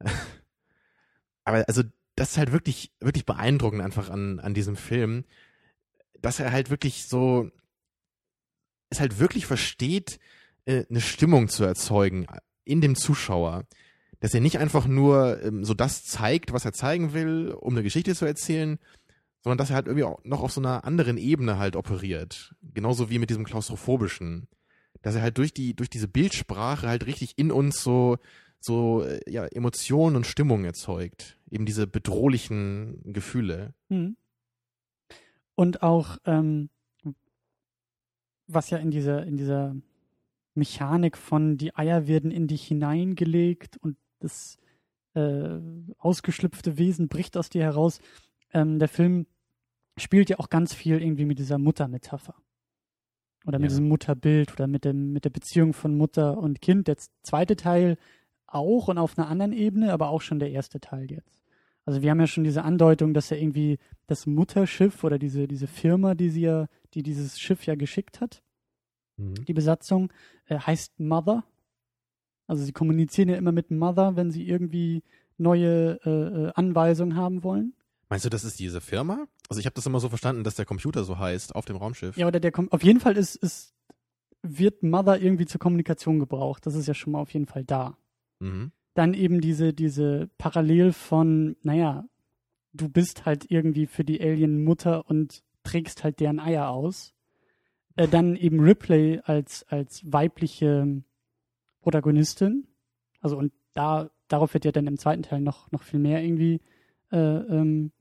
[1.44, 1.84] Aber also
[2.16, 5.24] das ist halt wirklich, wirklich beeindruckend einfach an, an diesem Film,
[6.20, 7.50] dass er halt wirklich so,
[8.90, 10.18] es halt wirklich versteht,
[10.66, 12.26] äh, eine Stimmung zu erzeugen
[12.64, 13.64] in dem Zuschauer.
[14.20, 17.84] Dass er nicht einfach nur ähm, so das zeigt, was er zeigen will, um eine
[17.84, 18.78] Geschichte zu erzählen,
[19.42, 22.54] sondern dass er halt irgendwie auch noch auf so einer anderen Ebene halt operiert.
[22.74, 24.48] Genauso wie mit diesem klaustrophobischen.
[25.02, 28.18] Dass er halt durch die, durch diese Bildsprache halt richtig in uns so,
[28.60, 31.38] so, äh, ja, Emotionen und Stimmung erzeugt.
[31.50, 33.74] Eben diese bedrohlichen Gefühle.
[33.88, 34.16] Mhm.
[35.54, 36.68] Und auch, ähm,
[38.46, 39.76] was ja in dieser, in dieser
[40.54, 44.58] Mechanik von die Eier werden in dich hineingelegt und das
[45.14, 45.58] äh,
[45.98, 48.00] ausgeschlüpfte Wesen bricht aus dir heraus.
[48.52, 49.26] Ähm, der Film
[49.96, 52.34] spielt ja auch ganz viel irgendwie mit dieser Muttermetapher.
[53.46, 53.68] Oder mit Ja.
[53.76, 56.88] diesem Mutterbild oder mit, dem, mit der Beziehung von Mutter und Kind.
[56.88, 57.96] Der zweite Teil
[58.46, 61.42] auch und auf einer anderen Ebene, aber auch schon der erste Teil jetzt.
[61.84, 65.66] Also wir haben ja schon diese Andeutung, dass er irgendwie das Mutterschiff oder diese, diese
[65.66, 68.42] Firma, die sie ja, die dieses Schiff ja geschickt hat,
[69.48, 70.12] die Besatzung,
[70.46, 71.44] äh, heißt Mother.
[72.46, 75.02] Also sie kommunizieren ja immer mit Mother, wenn sie irgendwie
[75.38, 76.10] neue äh,
[76.48, 77.74] äh, Anweisungen haben wollen.
[78.08, 79.26] Meinst du, das ist diese Firma?
[79.48, 82.16] Also ich habe das immer so verstanden, dass der Computer so heißt auf dem Raumschiff.
[82.16, 83.74] Ja, oder der kommt, auf jeden Fall ist, ist,
[84.42, 86.64] wird Mother irgendwie zur Kommunikation gebraucht.
[86.66, 87.98] Das ist ja schon mal auf jeden Fall da.
[88.38, 88.72] Mhm.
[88.94, 92.06] Dann eben diese, diese Parallel von, naja,
[92.72, 97.12] du bist halt irgendwie für die Alien-Mutter und trägst halt deren Eier aus.
[97.96, 101.02] Äh, dann eben Ripley als, als weibliche
[101.80, 102.66] Protagonistin.
[103.20, 106.60] Also und da, darauf wird ja dann im zweiten Teil noch, noch viel mehr irgendwie
[107.10, 107.92] äh, ähm,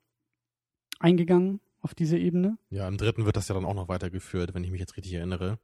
[0.99, 2.57] eingegangen auf diese Ebene.
[2.69, 5.13] Ja, im dritten wird das ja dann auch noch weitergeführt, wenn ich mich jetzt richtig
[5.13, 5.59] erinnere.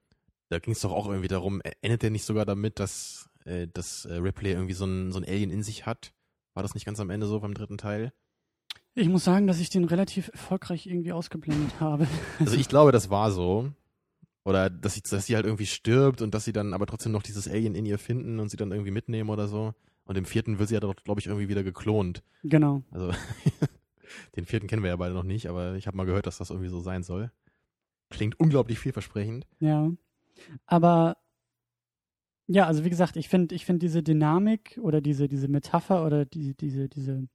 [0.49, 3.67] Da ging es doch auch irgendwie darum, äh, endet der nicht sogar damit, dass, äh,
[3.73, 6.13] dass äh, Ripley irgendwie so ein, so ein Alien in sich hat?
[6.53, 8.13] War das nicht ganz am Ende so beim dritten Teil?
[8.95, 12.07] Ich muss sagen, dass ich den relativ erfolgreich irgendwie ausgeblendet habe.
[12.39, 13.71] Also ich glaube, das war so.
[14.45, 17.23] Oder dass sie, dass sie halt irgendwie stirbt und dass sie dann aber trotzdem noch
[17.23, 19.73] dieses Alien in ihr finden und sie dann irgendwie mitnehmen oder so.
[20.05, 22.23] Und im vierten wird sie ja doch, glaube ich, irgendwie wieder geklont.
[22.43, 22.83] Genau.
[22.91, 23.13] Also
[24.35, 26.49] den vierten kennen wir ja beide noch nicht, aber ich habe mal gehört, dass das
[26.49, 27.31] irgendwie so sein soll.
[28.09, 29.47] Klingt unglaublich vielversprechend.
[29.59, 29.91] Ja.
[30.65, 31.17] Aber
[32.47, 36.25] ja, also wie gesagt, ich finde ich finde diese Dynamik oder diese, diese Metapher oder
[36.25, 37.27] die, diese, diese,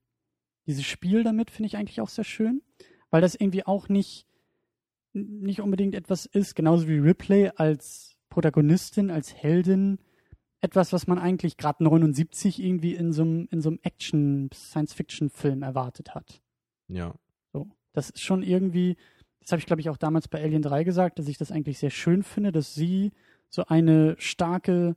[0.66, 2.62] dieses Spiel damit finde ich eigentlich auch sehr schön,
[3.10, 4.26] weil das irgendwie auch nicht,
[5.12, 9.98] nicht unbedingt etwas ist, genauso wie Ripley als Protagonistin, als Heldin,
[10.60, 16.14] etwas, was man eigentlich gerade 79 irgendwie in so einem in so einem Action-Science-Fiction-Film erwartet
[16.14, 16.42] hat.
[16.88, 17.14] Ja.
[17.52, 17.68] So.
[17.92, 18.96] Das ist schon irgendwie,
[19.40, 21.78] das habe ich glaube ich auch damals bei Alien 3 gesagt, dass ich das eigentlich
[21.78, 23.12] sehr schön finde, dass sie
[23.48, 24.96] so eine starke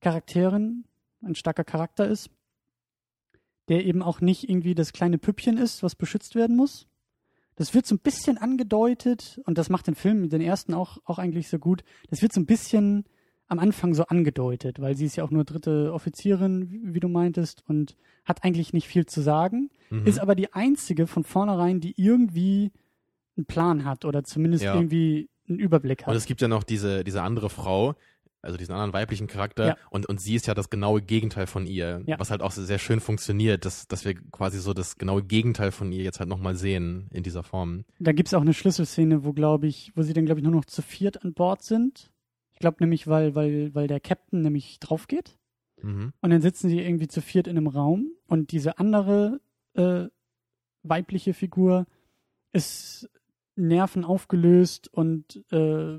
[0.00, 0.84] Charakterin,
[1.22, 2.30] ein starker Charakter ist,
[3.68, 6.86] der eben auch nicht irgendwie das kleine Püppchen ist, was beschützt werden muss,
[7.56, 11.18] das wird so ein bisschen angedeutet und das macht den Film, den ersten auch, auch
[11.18, 11.82] eigentlich so gut.
[12.10, 13.04] Das wird so ein bisschen
[13.48, 17.62] am Anfang so angedeutet, weil sie ist ja auch nur dritte Offizierin, wie, du meintest,
[17.68, 20.06] und hat eigentlich nicht viel zu sagen, Mhm.
[20.06, 22.72] ist aber die einzige von vornherein, die irgendwie
[23.36, 24.74] einen Plan hat oder zumindest Ja.
[24.74, 26.08] irgendwie einen Überblick hat.
[26.08, 27.94] Und es gibt ja noch diese, diese andere Frau,
[28.42, 29.76] also diesen anderen weiblichen Charakter, Ja.
[29.90, 32.18] und, und sie ist ja das genaue Gegenteil von ihr, Ja.
[32.18, 35.92] was halt auch sehr schön funktioniert, dass, dass wir quasi so das genaue Gegenteil von
[35.92, 37.84] ihr jetzt halt nochmal sehen in dieser Form.
[38.00, 40.64] Da gibt's auch eine Schlüsselszene, wo, glaube ich, wo sie dann, glaube ich, nur noch
[40.64, 42.10] zu viert an Bord sind.
[42.56, 45.36] Ich glaube nämlich, weil, weil, weil der Captain nämlich drauf geht.
[45.82, 46.14] Mhm.
[46.22, 49.42] Und dann sitzen sie irgendwie zu viert in einem Raum und diese andere
[49.74, 50.06] äh,
[50.82, 51.86] weibliche Figur
[52.54, 53.10] ist
[53.56, 55.98] Nerven aufgelöst und äh,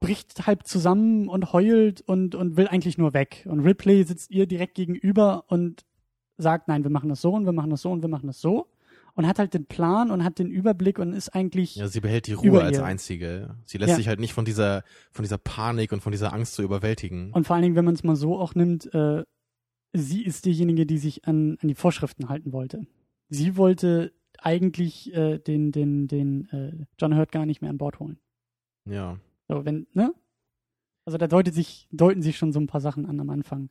[0.00, 3.46] bricht halb zusammen und heult und, und will eigentlich nur weg.
[3.48, 5.86] Und Ripley sitzt ihr direkt gegenüber und
[6.38, 8.40] sagt, nein, wir machen das so und wir machen das so und wir machen das
[8.40, 8.66] so.
[9.18, 12.28] Und hat halt den Plan und hat den Überblick und ist eigentlich Ja, sie behält
[12.28, 12.84] die Ruhe als ihr.
[12.84, 13.56] einzige.
[13.64, 13.96] Sie lässt Ja.
[13.96, 17.32] sich halt nicht von dieser, von dieser Panik und von dieser Angst so überwältigen.
[17.32, 19.24] Und vor allen Dingen, wenn man es mal so auch nimmt, äh,
[19.92, 22.86] sie ist diejenige, die sich an, an die Vorschriften halten wollte.
[23.28, 27.98] Sie wollte eigentlich äh, den, den, den äh, John Hurt gar nicht mehr an Bord
[27.98, 28.18] holen.
[28.86, 29.18] ja.
[29.48, 30.14] So, wenn, ne?
[31.06, 33.70] Also da deutet sich, deuten sich schon so ein paar Sachen an am Anfang.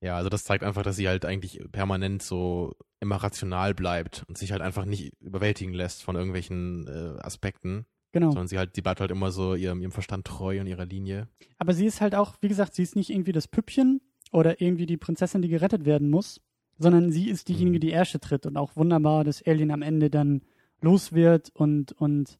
[0.00, 4.38] Ja, also das zeigt einfach, dass sie halt eigentlich permanent so immer rational bleibt und
[4.38, 8.28] sich halt einfach nicht überwältigen lässt von irgendwelchen äh, Aspekten, Genau.
[8.30, 11.28] sondern sie halt, die bleibt halt immer so ihrem, ihrem Verstand treu und ihrer Linie.
[11.58, 14.00] Aber sie ist halt auch, wie gesagt, sie ist nicht irgendwie das Püppchen
[14.32, 16.40] oder irgendwie die Prinzessin, die gerettet werden muss,
[16.78, 17.80] sondern sie ist diejenige, Mhm.
[17.80, 20.42] die Ärsche tritt und auch wunderbar, dass Alien am Ende dann
[20.80, 22.38] los wird und, und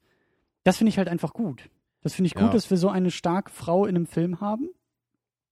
[0.64, 1.68] das finde ich halt einfach gut.
[2.02, 2.50] Das finde ich gut, Ja.
[2.52, 4.70] dass wir so eine starke Frau in einem Film haben,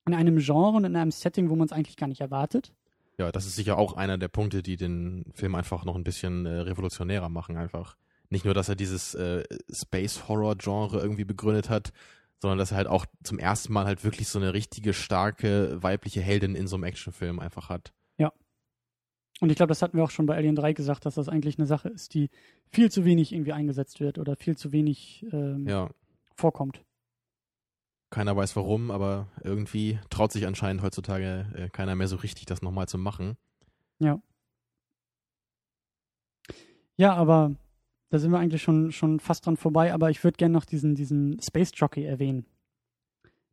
[0.07, 2.73] in einem Genre und in einem Setting, wo man es eigentlich gar nicht erwartet.
[3.19, 6.47] Ja, das ist sicher auch einer der Punkte, die den Film einfach noch ein bisschen
[6.47, 7.97] äh, revolutionärer machen einfach.
[8.29, 11.93] Nicht nur, dass er dieses äh, Space-Horror-Genre irgendwie begründet hat,
[12.41, 16.21] sondern dass er halt auch zum ersten Mal halt wirklich so eine richtige, starke, weibliche
[16.21, 17.93] Heldin in so einem Actionfilm einfach hat.
[19.41, 21.59] Und ich glaube, das hatten wir auch schon bei Alien 3 gesagt, dass das eigentlich
[21.59, 22.31] eine Sache ist, die
[22.71, 25.91] viel zu wenig irgendwie eingesetzt wird oder viel zu wenig ähm, Ja,
[26.35, 26.81] vorkommt.
[28.17, 32.63] Keiner weiß warum, aber irgendwie traut sich anscheinend heutzutage äh, keiner mehr so richtig, das
[32.63, 33.37] nochmal zu machen.
[36.97, 37.55] Ja, aber
[38.09, 40.95] da sind wir eigentlich schon, schon fast dran vorbei, aber ich würde gerne noch diesen,
[40.95, 42.47] diesen Space Jockey erwähnen.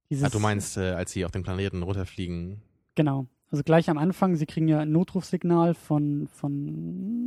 [0.10, 2.62] Dieses, Ah, du meinst, äh, als sie auf den Planeten runterfliegen,
[2.96, 3.28] Genau.
[3.50, 7.23] Also gleich am Anfang, sie kriegen ja ein Notrufsignal von, von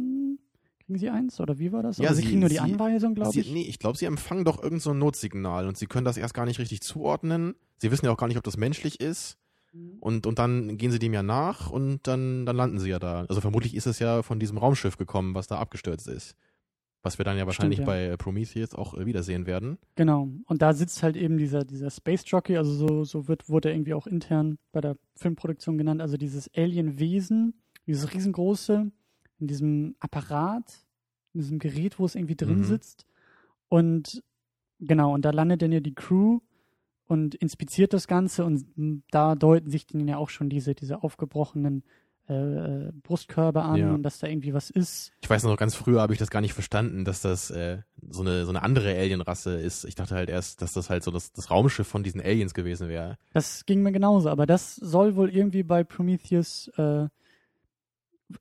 [0.86, 1.98] kriegen sie eins oder wie war das?
[1.98, 3.52] Ja, Oder sie, sie- kriegen nur die sie- Anweisung, glaube Sie, ich.
[3.52, 6.34] nee, ich glaube, sie empfangen doch irgend so ein Notsignal und sie können das erst
[6.34, 7.54] gar nicht richtig zuordnen.
[7.78, 9.36] Sie wissen ja auch gar nicht, ob das menschlich ist.
[10.00, 13.26] Und, und dann gehen sie dem ja nach und dann, dann landen sie ja da.
[13.28, 16.34] Also vermutlich ist es ja von diesem Raumschiff gekommen, was da abgestürzt ist.
[17.02, 17.84] Was wir dann ja wahrscheinlich ja.
[17.84, 19.76] bei Prometheus auch äh, wiedersehen werden.
[19.94, 20.30] Genau.
[20.46, 23.74] Und da sitzt halt eben dieser, dieser Space Jockey, also so, so wird, wurde er
[23.74, 27.52] irgendwie auch intern bei der Filmproduktion genannt, also dieses Alien-Wesen,
[27.86, 28.90] dieses riesengroße,
[29.38, 30.64] in diesem Apparat,
[31.34, 32.64] in diesem Gerät, wo es irgendwie drin Mhm.
[32.64, 33.06] sitzt.
[33.68, 34.22] Und
[34.80, 36.40] genau, und da landet dann ja die Crew
[37.06, 41.84] und inspiziert das Ganze und da deuten sich dann ja auch schon diese, diese aufgebrochenen
[42.28, 42.34] äh,
[42.88, 43.94] äh, Brustkörbe an Ja.
[43.94, 45.12] und dass da irgendwie was ist.
[45.22, 48.22] Ich weiß noch, ganz früher habe ich das gar nicht verstanden, dass das äh, so,
[48.22, 49.84] eine, so eine andere Alienrasse ist.
[49.84, 52.88] Ich dachte halt erst, dass das halt so das, das Raumschiff von diesen Aliens gewesen
[52.88, 53.16] wäre.
[53.32, 57.06] Das ging mir genauso, aber das soll wohl irgendwie bei Prometheus äh,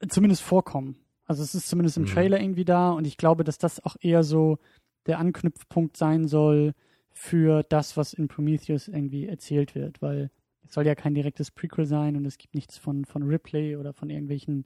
[0.10, 0.96] zumindest vorkommen.
[1.26, 2.08] Also es ist zumindest im Mhm.
[2.08, 4.60] Trailer irgendwie da und ich glaube, dass das auch eher so
[5.08, 6.74] der Anknüpfpunkt sein soll
[7.12, 10.30] für das, was in Prometheus irgendwie erzählt wird, weil
[10.68, 13.94] es soll ja kein direktes Prequel sein und es gibt nichts von, von Ripley oder
[13.94, 14.66] von irgendwelchen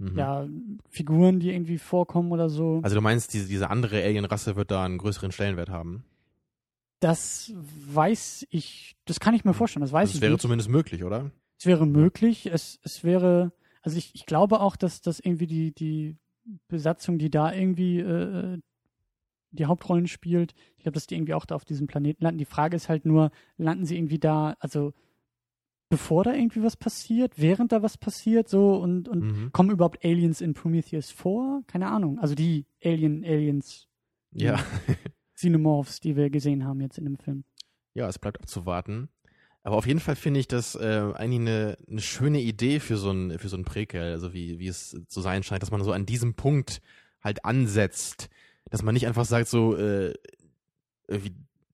[0.00, 0.16] Mhm.
[0.16, 0.46] ja,
[0.88, 2.78] Figuren, die irgendwie vorkommen oder so.
[2.84, 6.04] Also du meinst, diese, diese andere Alienrasse wird da einen größeren Stellenwert haben?
[7.00, 7.52] Das
[7.92, 10.40] weiß ich, das kann ich mir vorstellen, das weiß Also ich es wäre nicht.
[10.42, 11.32] zumindest möglich, oder?
[11.58, 12.46] Es wäre möglich.
[12.46, 13.50] Es, es wäre,
[13.88, 16.16] also ich, ich glaube auch, dass das irgendwie die, die
[16.68, 18.58] Besatzung, die da irgendwie äh,
[19.50, 22.36] die Hauptrollen spielt, ich glaube, dass die irgendwie auch da auf diesem Planeten landen.
[22.38, 24.92] Die Frage ist halt nur, landen sie irgendwie da, also
[25.88, 29.52] bevor da irgendwie was passiert, während da was passiert, so und, und Mhm.
[29.52, 31.62] kommen überhaupt Aliens in Prometheus vor?
[31.66, 32.18] Keine Ahnung.
[32.18, 33.88] Also die Alien, Aliens,
[34.32, 34.56] Ja.
[35.34, 37.44] Xenomorphs, die wir gesehen haben jetzt in dem Film.
[37.94, 39.08] Ja, es bleibt abzuwarten.
[39.62, 43.10] Aber auf jeden Fall finde ich das äh, eigentlich eine, eine schöne Idee für so
[43.10, 45.92] ein, für so ein Prequel, also wie, wie es zu sein scheint, dass man so
[45.92, 46.80] an diesem Punkt
[47.22, 48.28] halt ansetzt,
[48.70, 50.14] dass man nicht einfach sagt so, äh,
[51.08, 51.32] irgendwie,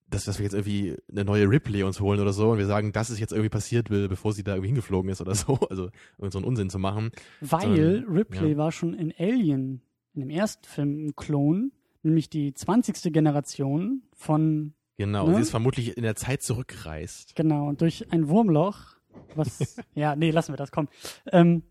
[0.08, 2.92] dass, dass wir jetzt irgendwie eine neue Ripley uns holen oder so und wir sagen,
[2.92, 5.90] das ist jetzt irgendwie passiert, be- bevor sie da irgendwie hingeflogen ist oder so, also
[6.18, 7.10] irgend so einen Unsinn zu machen.
[7.40, 8.56] Weil Sondern- Ripley ja.
[8.56, 9.82] war schon in Alien
[10.14, 13.12] in dem ersten Film ein Klon, nämlich die 20.
[13.12, 14.74] Generation von.
[14.96, 15.36] Genau, Ne?
[15.36, 17.34] sie ist vermutlich in der Zeit zurückgereist.
[17.34, 18.96] Genau, durch ein Wurmloch.
[19.34, 19.76] Was.
[19.94, 20.88] ja, nee, lassen wir das, komm.
[21.32, 21.62] Ähm,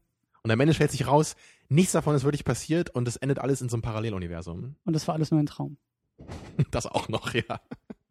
[0.44, 1.36] Und am Ende stellt sich raus,
[1.70, 4.76] nichts davon ist wirklich passiert und es endet alles in so einem Paralleluniversum.
[4.84, 5.78] und das war alles nur ein Traum.
[6.72, 7.62] Das auch noch, ja.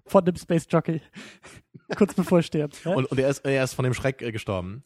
[0.07, 1.01] Von dem Space Jockey.
[1.97, 2.85] Kurz bevor er stirbt.
[2.85, 2.95] Ja?
[2.95, 4.83] Und, und er, ist, er ist von dem Schreck äh, gestorben.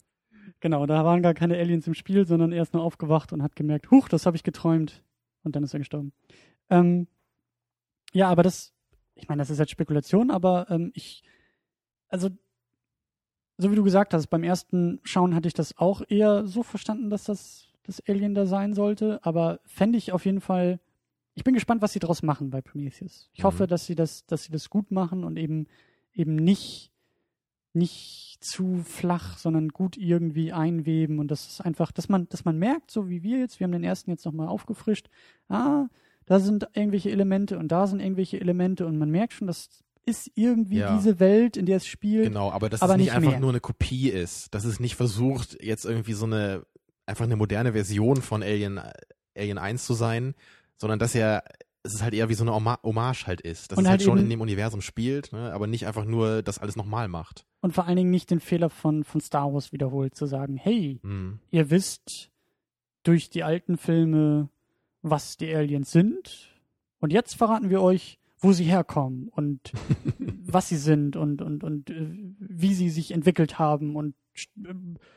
[0.59, 3.55] Genau, da waren gar keine Aliens im Spiel, sondern er ist nur aufgewacht und hat
[3.55, 5.03] gemerkt, huch, das habe ich geträumt.
[5.43, 6.13] Und dann ist er gestorben.
[6.69, 7.07] Ähm,
[8.13, 8.73] ja, aber das,
[9.17, 11.23] ich meine, das ist jetzt Spekulation, aber ähm, ich,
[12.09, 12.29] also,
[13.57, 17.09] so wie du gesagt hast, beim ersten Schauen hatte ich das auch eher so verstanden,
[17.09, 20.79] dass das das Alien da sein sollte, aber fände ich auf jeden Fall,
[21.35, 23.29] ich bin gespannt, was sie daraus machen bei Prometheus.
[23.33, 23.47] Ich Mhm.
[23.47, 25.67] hoffe, dass sie das, dass sie das gut machen und eben,
[26.13, 26.91] eben nicht,
[27.73, 32.57] nicht zu flach, sondern gut irgendwie einweben und das ist einfach, dass man, dass man
[32.59, 35.09] merkt, so wie wir jetzt, wir haben den ersten jetzt nochmal aufgefrischt,
[35.47, 35.87] ah,
[36.27, 39.69] da sind irgendwelche Elemente und da sind irgendwelche Elemente und man merkt schon, das
[40.05, 40.95] ist irgendwie Ja.
[40.95, 42.25] diese Welt, in der es spielt.
[42.27, 43.39] Genau, aber dass aber es nicht nicht einfach mehr.
[43.39, 44.53] nur eine Kopie ist.
[44.53, 46.63] Dass es nicht versucht, jetzt irgendwie so eine,
[47.05, 48.79] einfach eine moderne Version von Alien,
[49.35, 50.33] Alien 1 zu sein,
[50.77, 51.43] sondern dass er,
[51.83, 53.71] es ist halt eher wie so eine Hommage halt ist.
[53.71, 56.41] Dass Und es halt halt schon in dem Universum spielt, ne, aber nicht einfach nur
[56.41, 57.45] das alles nochmal macht.
[57.61, 60.99] Und vor allen Dingen nicht den Fehler von, von Star Wars wiederholt, zu sagen, hey,
[61.03, 61.39] Hm.
[61.51, 62.29] ihr wisst
[63.03, 64.49] durch die alten Filme,
[65.01, 66.49] was die Aliens sind.
[66.99, 69.71] Und jetzt verraten wir euch, wo sie herkommen und
[70.19, 72.07] was sie sind und, und, und äh,
[72.39, 74.15] wie sie sich entwickelt haben und
[74.63, 74.73] äh,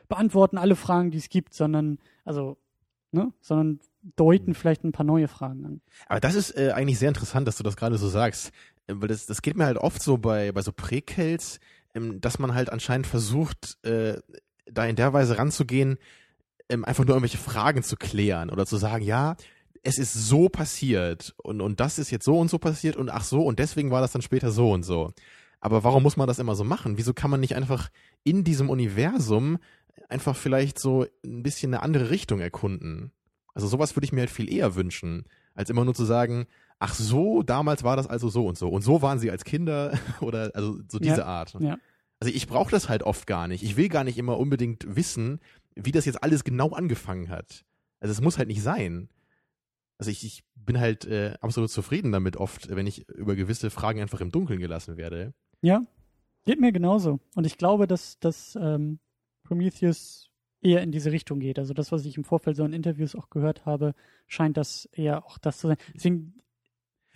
[0.08, 2.56] beantworten alle Fragen, die es gibt, sondern, also,
[3.12, 3.80] ne, sondern
[4.16, 5.80] deuten vielleicht ein paar neue Fragen an.
[6.06, 8.52] Aber das ist äh, eigentlich sehr interessant, dass du das gerade so sagst,
[8.86, 11.60] äh, weil das, das geht mir halt oft so bei, bei so Präquels,
[11.94, 14.18] ähm, dass man halt anscheinend versucht, äh,
[14.66, 15.98] da in der Weise ranzugehen,
[16.68, 19.36] ähm, einfach nur irgendwelche Fragen zu klären oder zu sagen, ja,
[19.82, 23.24] es ist so passiert und, und das ist jetzt so und so passiert und ach
[23.24, 25.12] so und deswegen war das dann später so und so.
[25.60, 26.96] Aber warum muss man das immer so machen?
[26.98, 27.88] Wieso kann man nicht einfach
[28.24, 29.58] in diesem Universum
[30.08, 33.12] einfach vielleicht so ein bisschen eine andere Richtung erkunden?
[33.54, 36.46] Also sowas würde ich mir halt viel eher wünschen, als immer nur zu sagen,
[36.78, 38.68] ach so, damals war das also so und so.
[38.68, 41.54] Und so waren sie als Kinder oder also so diese Ja, Art.
[41.58, 41.78] ja.
[42.20, 43.62] Also ich brauche das halt oft gar nicht.
[43.62, 45.40] Ich will gar nicht immer unbedingt wissen,
[45.74, 47.64] wie das jetzt alles genau angefangen hat.
[47.98, 49.08] Also es muss halt nicht sein.
[50.00, 54.00] Also ich, ich bin halt äh, absolut zufrieden damit oft, wenn ich über gewisse Fragen
[54.00, 55.34] einfach im Dunkeln gelassen werde.
[55.60, 55.82] Ja,
[56.46, 57.20] geht mir genauso.
[57.34, 58.98] Und ich glaube, dass, dass ähm,
[59.44, 60.30] Prometheus
[60.62, 61.58] eher in diese Richtung geht.
[61.58, 63.94] Also das, was ich im Vorfeld so in Interviews auch gehört habe,
[64.26, 65.76] scheint das eher auch das zu sein.
[65.94, 66.34] Deswegen,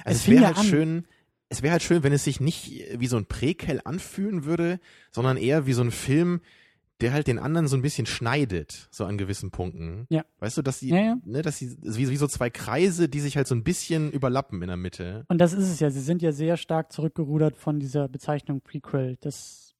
[0.05, 0.65] Also Es es, wäre halt an.
[0.65, 1.07] schön,
[1.49, 4.79] es wäre halt schön, wenn es sich nicht wie so ein Präquel anfühlen würde,
[5.11, 6.43] sondern eher wie so ein Film,
[7.01, 10.07] der halt den anderen so ein bisschen schneidet, so an gewissen Punkten.
[10.11, 10.25] Ja.
[10.39, 11.17] Weißt du, dass die, Ja, ja.
[11.25, 14.63] ne, dass die, wie, wie so zwei Kreise, die sich halt so ein bisschen überlappen
[14.63, 15.25] in der Mitte.
[15.29, 19.17] und das ist es ja, sie sind ja sehr stark zurückgerudert von dieser Bezeichnung Prequel.
[19.21, 19.75] Das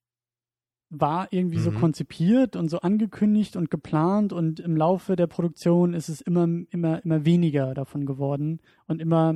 [0.91, 1.77] war irgendwie so Mhm.
[1.81, 7.05] konzipiert und so angekündigt und geplant und im Laufe der Produktion ist es immer, immer,
[7.05, 9.35] immer weniger davon geworden und immer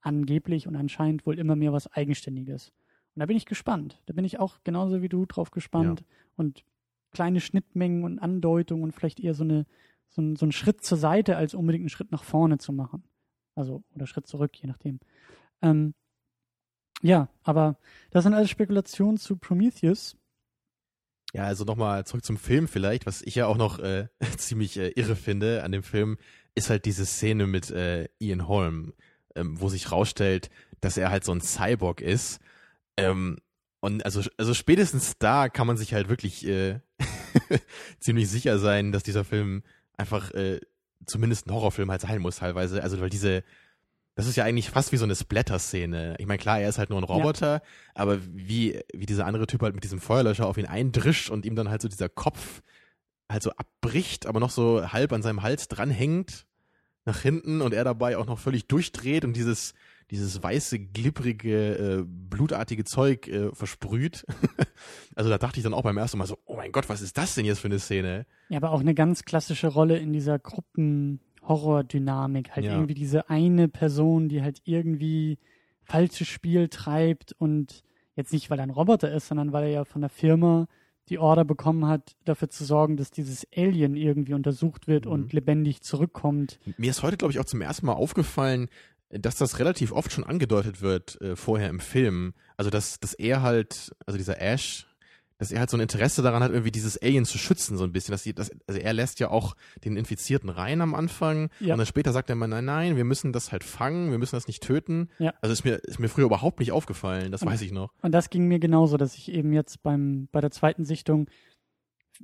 [0.00, 2.72] angeblich und anscheinend wohl immer mehr was Eigenständiges.
[3.14, 4.00] Und da bin ich gespannt.
[4.06, 6.02] Da bin ich auch genauso wie du drauf gespannt.
[6.36, 6.64] Und
[7.12, 9.66] kleine Schnittmengen und Andeutungen und vielleicht eher so eine
[10.12, 13.02] so ein, so einen Schritt zur Seite, als unbedingt einen Schritt nach vorne zu machen.
[13.54, 15.00] Also, oder Schritt zurück, je nachdem.
[15.62, 15.94] Ähm,
[17.02, 17.78] ja, aber
[18.10, 20.16] das sind alles Spekulationen zu Prometheus.
[21.32, 24.88] Ja, also nochmal zurück zum Film vielleicht, was ich ja auch noch äh, ziemlich äh,
[24.90, 26.18] irre finde an dem Film,
[26.54, 28.92] ist halt diese Szene mit äh, Ian Holm,
[29.34, 32.38] ähm, wo sich rausstellt, dass er halt so ein Cyborg ist.
[32.98, 33.38] Ähm,
[33.80, 36.80] und also, also spätestens da kann man sich halt wirklich äh,
[38.00, 39.62] ziemlich sicher sein, dass dieser Film
[39.96, 40.60] einfach äh,
[41.06, 42.82] zumindest ein Horrorfilm halt sein muss teilweise.
[42.82, 43.42] Also weil diese,
[44.14, 46.16] das ist ja eigentlich fast wie so eine Splatter-Szene.
[46.18, 47.62] Ich meine, klar, er ist halt nur ein Roboter,
[47.94, 51.56] aber wie, wie dieser andere Typ halt mit diesem Feuerlöscher auf ihn eindrischt und ihm
[51.56, 52.62] dann halt so dieser Kopf
[53.30, 56.46] halt so abbricht, aber noch so halb an seinem Hals dranhängt
[57.04, 59.74] nach hinten und er dabei auch noch völlig durchdreht und dieses
[60.10, 64.24] dieses weiße, glibbrige, äh, blutartige Zeug äh, versprüht.
[65.14, 67.16] also da dachte ich dann auch beim ersten Mal so, oh mein Gott, was ist
[67.16, 68.26] das denn jetzt für eine Szene?
[68.48, 70.38] Ja, aber auch eine ganz klassische Rolle in dieser
[71.42, 72.50] Gruppen-Horror-Dynamik.
[72.54, 72.74] Halt Ja.
[72.74, 75.38] irgendwie diese eine Person, die halt irgendwie
[75.84, 77.82] falsches Spiel treibt und
[78.14, 80.66] jetzt nicht, weil er ein Roboter ist, sondern weil er ja von der Firma
[81.08, 85.10] die Order bekommen hat, dafür zu sorgen, dass dieses Alien irgendwie untersucht wird Mhm.
[85.12, 86.60] und lebendig zurückkommt.
[86.76, 88.68] Mir ist heute, glaube ich, auch zum ersten Mal aufgefallen,
[89.12, 92.34] dass das relativ oft schon angedeutet wird äh, vorher im Film.
[92.56, 94.86] Also dass, dass er halt, also dieser Ash,
[95.38, 97.92] dass er halt so ein Interesse daran hat, irgendwie dieses Alien zu schützen, so ein
[97.92, 98.12] bisschen.
[98.12, 101.74] Dass die, dass, also er lässt ja auch den Infizierten rein am Anfang Ja.
[101.74, 104.36] und dann später sagt er immer, nein, nein, wir müssen das halt fangen, wir müssen
[104.36, 105.08] das nicht töten.
[105.18, 105.34] Ja.
[105.40, 107.92] Also ist mir, ist mir früher überhaupt nicht aufgefallen, das Und- weiß ich noch.
[108.02, 111.28] Und das ging mir genauso, dass ich eben jetzt beim, bei der zweiten Sichtung,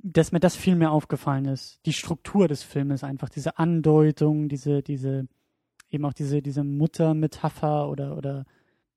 [0.01, 1.81] dass mir das viel mehr aufgefallen ist.
[1.85, 5.27] Die Struktur des Filmes einfach, diese Andeutung, diese, diese,
[5.89, 8.45] eben auch diese, diese Mutter-Metapher oder, oder,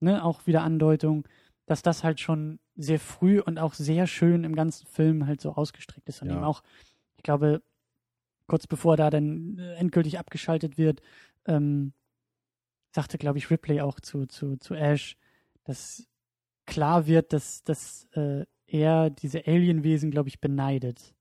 [0.01, 1.27] ne, auch wieder Andeutung,
[1.67, 5.53] dass das halt schon sehr früh und auch sehr schön im ganzen Film halt so
[5.53, 6.23] ausgestreckt ist.
[6.23, 6.35] Und Ja.
[6.35, 6.63] eben auch,
[7.17, 7.63] ich glaube,
[8.47, 11.01] kurz bevor da dann äh, endgültig abgeschaltet wird,
[11.47, 11.93] ähm,
[12.95, 15.17] sagte, glaube ich, Ripley auch zu, zu, zu Ash,
[15.65, 16.07] dass
[16.67, 21.15] klar wird, dass, dass äh, er diese Alienwesen, glaube ich, beneidet.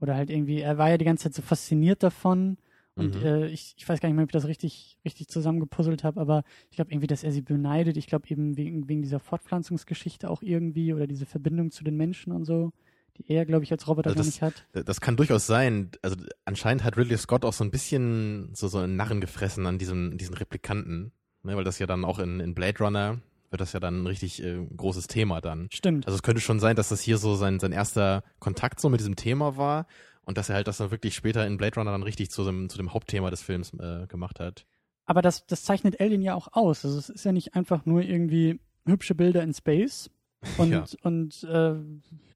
[0.00, 2.58] Oder halt irgendwie, er war ja die ganze Zeit so fasziniert davon.
[2.94, 3.22] Und Mhm.
[3.24, 6.42] äh, ich, ich weiß gar nicht mehr, ob ich das richtig, richtig zusammengepuzzelt habe, aber
[6.70, 7.96] ich glaube irgendwie, dass er sie beneidet.
[7.96, 12.32] Ich glaube eben wegen, wegen dieser Fortpflanzungsgeschichte auch irgendwie oder diese Verbindung zu den Menschen
[12.32, 12.72] und so,
[13.16, 14.66] die er, glaube ich, als Roboter Also das- nicht hat.
[14.72, 15.90] Das kann durchaus sein.
[16.02, 19.78] Also anscheinend hat Ridley Scott auch so ein bisschen so, so einen Narren gefressen an
[19.78, 21.12] diesem, diesen Replikanten.
[21.44, 23.20] Ne, weil das ja dann auch in, in Blade Runner
[23.50, 25.66] wird das ja dann ein richtig äh, großes Thema dann.
[25.72, 26.06] Stimmt.
[26.06, 29.00] Also es könnte schon sein, dass das hier so sein, sein erster Kontakt so mit
[29.00, 29.86] diesem Thema war
[30.24, 32.68] und dass er halt das dann wirklich später in Blade Runner dann richtig zu dem,
[32.68, 34.66] zu dem Hauptthema des Films äh, gemacht hat.
[35.04, 36.84] Aber das, das zeichnet Alien ja auch aus.
[36.84, 40.10] Also es ist ja nicht einfach nur irgendwie hübsche Bilder in Space
[40.58, 40.84] und, Ja.
[41.02, 41.74] und äh,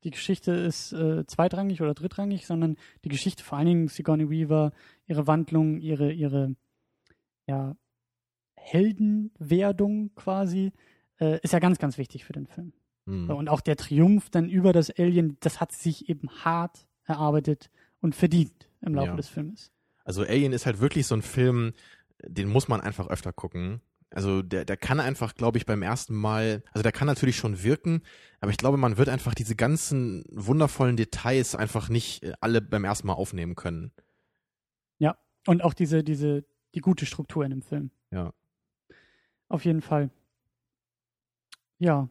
[0.05, 4.73] die Geschichte ist äh, zweitrangig oder drittrangig, sondern die Geschichte, vor allen Dingen Sigourney Weaver,
[5.07, 6.55] ihre Wandlung, ihre, ihre
[7.47, 7.77] ja,
[8.55, 10.73] Heldenwerdung quasi,
[11.21, 12.73] äh, ist ja ganz, ganz wichtig für den Film.
[13.07, 13.27] Hm.
[13.27, 17.71] So, Und auch der Triumph dann über das Alien, das hat sich eben hart erarbeitet
[18.01, 19.17] und verdient im Laufe Ja.
[19.17, 19.73] des Filmes.
[20.05, 21.73] Also Alien ist halt wirklich so ein Film,
[22.25, 23.81] den muss man einfach öfter gucken.
[24.11, 27.63] Also der, der kann einfach, glaube ich, beim ersten Mal, also der kann natürlich schon
[27.65, 28.03] wirken,
[28.41, 32.85] aber ich glaube, man wird einfach diese ganzen wundervollen Details einfach nicht äh, alle beim
[32.85, 33.93] ersten Mal aufnehmen können.
[35.49, 36.45] Und auch diese, diese,
[36.75, 37.91] die gute Struktur in dem Film.
[38.11, 38.33] Ja.
[39.49, 40.11] Auf jeden Fall.
[41.79, 42.09] Ja.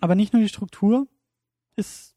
[0.00, 1.08] Aber nicht nur die Struktur
[1.74, 2.15] ist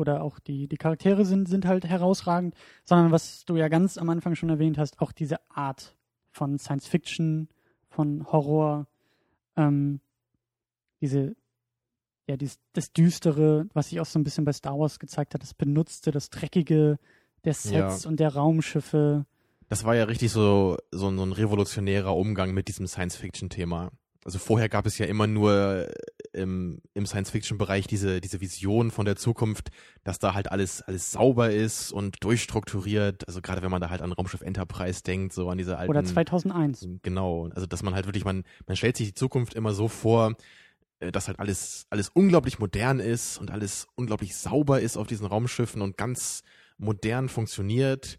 [0.00, 4.10] oder auch die, die Charaktere sind, sind halt herausragend, sondern was du ja ganz am
[4.10, 5.94] Anfang schon erwähnt hast, auch diese Art
[6.32, 7.48] von Science Fiction,
[7.88, 8.86] von Horror,
[9.56, 10.00] ähm,
[11.00, 11.36] diese,
[12.26, 15.42] ja, dies, das Düstere, was sich auch so ein bisschen bei Star Wars gezeigt hat,
[15.42, 16.98] das Benutzte, das Dreckige
[17.44, 19.26] der Sets und der Raumschiffe.
[19.68, 23.90] Das war ja richtig so, so, so ein revolutionärer Umgang mit diesem Science-Fiction-Thema.
[24.24, 25.92] Also vorher gab es ja immer nur äh,
[26.32, 29.70] im, im Science-Fiction-Bereich diese, diese Vision von der Zukunft,
[30.04, 33.26] dass da halt alles, alles sauber ist und durchstrukturiert.
[33.26, 35.90] Also gerade wenn man da halt an Raumschiff Enterprise denkt, so an diese alten.
[35.90, 36.86] Oder 2001.
[37.02, 37.48] Genau.
[37.54, 40.36] Also dass man halt wirklich, man, man stellt sich die Zukunft immer so vor,
[41.00, 45.26] äh, dass halt alles, alles unglaublich modern ist und alles unglaublich sauber ist auf diesen
[45.26, 46.42] Raumschiffen und ganz
[46.76, 48.18] modern funktioniert.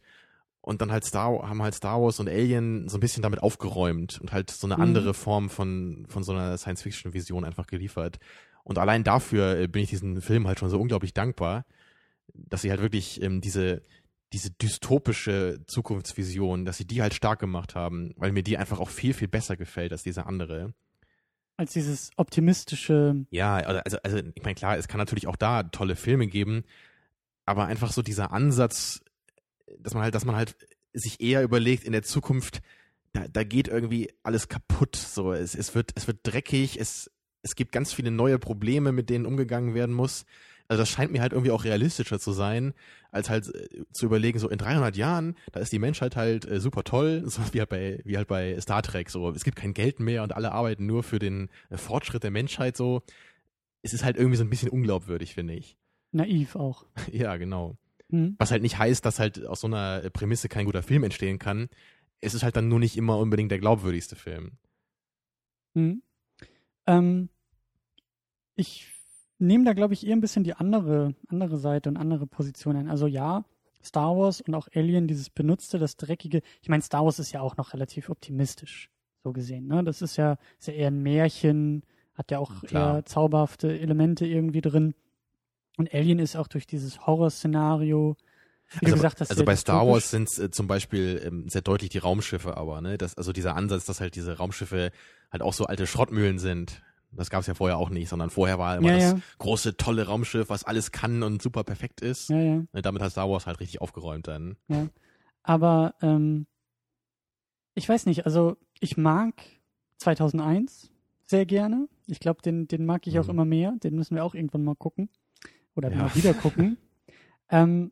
[0.61, 4.21] Und dann halt Star, haben halt Star Wars und Alien so ein bisschen damit aufgeräumt
[4.21, 4.81] und halt so eine Mhm.
[4.83, 8.19] andere Form von, von so einer Science-Fiction-Vision einfach geliefert.
[8.63, 11.65] Und allein dafür äh, bin ich diesen Film halt schon so unglaublich dankbar,
[12.33, 13.81] dass sie halt wirklich ähm, diese,
[14.33, 18.89] diese dystopische Zukunftsvision, dass sie die halt stark gemacht haben, weil mir die einfach auch
[18.89, 20.73] viel, viel besser gefällt als diese andere.
[21.57, 25.63] Als dieses optimistische, Ja, also, also, also ich meine, klar, es kann natürlich auch da
[25.63, 26.63] tolle Filme geben,
[27.45, 29.03] aber einfach so dieser Ansatz,
[29.79, 30.55] dass man halt, dass man halt
[30.93, 32.61] sich eher überlegt, in der Zukunft,
[33.13, 34.95] da, da geht irgendwie alles kaputt.
[34.95, 37.11] So, es, es wird, es wird dreckig, es,
[37.41, 40.25] es gibt ganz viele neue Probleme, mit denen umgegangen werden muss.
[40.67, 42.73] Also das scheint mir halt irgendwie auch realistischer zu sein,
[43.11, 46.61] als halt äh, zu überlegen, so in 300 Jahren, da ist die Menschheit halt äh,
[46.61, 49.73] super toll, so wie halt bei, wie halt bei Star Trek, so es gibt kein
[49.73, 53.01] Geld mehr und alle arbeiten nur für den äh, Fortschritt der Menschheit, so.
[53.83, 55.75] Es ist halt irgendwie so ein bisschen unglaubwürdig, finde ich.
[56.13, 56.85] naiv auch.
[57.11, 57.75] ja, genau.
[58.11, 58.35] Hm?
[58.37, 61.69] Was halt nicht heißt, dass halt aus so einer Prämisse kein guter Film entstehen kann.
[62.19, 64.51] Es ist halt dann nur nicht immer unbedingt der glaubwürdigste Film.
[65.73, 66.03] Hm?
[66.87, 67.29] Ähm,
[68.55, 68.87] ich
[69.39, 72.89] nehme da, glaube ich, eher ein bisschen die andere, andere Seite und andere Position ein.
[72.89, 73.43] Also ja,
[73.83, 76.41] Star Wars und auch Alien, dieses Benutzte, das Dreckige.
[76.61, 78.89] Ich meine, Star Wars ist ja auch noch relativ optimistisch,
[79.23, 79.67] so gesehen.
[79.67, 79.83] Ne?
[79.83, 81.83] Das ist ja, ist ja eher ein Märchen,
[82.13, 82.97] hat ja auch Klar.
[82.97, 84.93] eher zauberhafte Elemente irgendwie drin.
[85.81, 88.15] Und Alien ist auch durch dieses Horrorszenario,
[88.83, 89.87] also, gesagt also bei Star.
[89.87, 93.33] Wars sind es äh, zum Beispiel ähm, sehr deutlich die Raumschiffe, aber ne, das, also
[93.33, 94.91] dieser Ansatz, dass halt diese Raumschiffe
[95.31, 96.83] halt auch so alte Schrottmühlen sind.
[97.11, 99.19] Das gab es ja vorher auch nicht, sondern vorher war immer Ja, das ja.
[99.39, 102.29] große, tolle Raumschiff, was alles kann und super perfekt ist.
[102.29, 102.63] Ja, ja.
[102.71, 104.55] Und damit hat Star Wars halt richtig aufgeräumt dann.
[105.43, 106.45] Aber ähm,
[107.73, 109.33] ich weiß nicht, also ich mag
[109.97, 110.91] 2001,
[111.25, 111.87] sehr gerne.
[112.07, 113.29] Ich glaube, den, den mag ich auch Mhm.
[113.31, 113.73] immer mehr.
[113.83, 115.09] Den müssen wir auch irgendwann mal gucken.
[115.75, 115.97] Oder Ja.
[115.97, 116.77] mal wieder gucken.
[117.49, 117.91] ähm,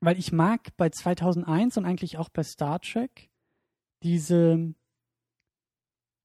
[0.00, 3.30] weil ich mag bei 2001 und eigentlich auch bei Star Trek
[4.02, 4.74] diese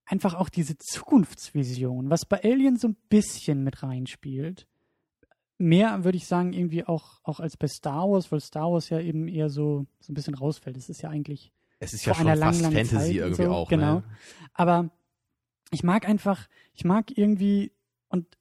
[0.06, 4.68] einfach auch diese Zukunftsvision, was bei Alien so ein bisschen mit reinspielt.
[5.58, 9.00] Mehr würde ich sagen, irgendwie auch, auch als bei Star Wars, weil Star Wars ja
[9.00, 10.78] eben eher so, so ein bisschen rausfällt.
[10.78, 13.52] Es ist ja eigentlich Es ist ja schon einer fast langen Fantasy Zeit irgendwie so,
[13.52, 13.70] auch.
[13.70, 13.96] genau.
[13.96, 14.04] Ne?
[14.54, 14.90] aber
[15.72, 17.74] ich mag einfach, ich mag irgendwie,
[18.08, 18.38] und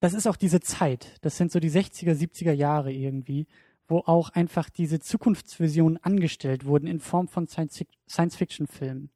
[0.00, 3.46] das ist auch diese Zeit, das sind so die 60er, 70er Jahre irgendwie,
[3.88, 9.10] wo auch einfach diese Zukunftsvisionen angestellt wurden in Form von Science- Science-Fiction-Filmen.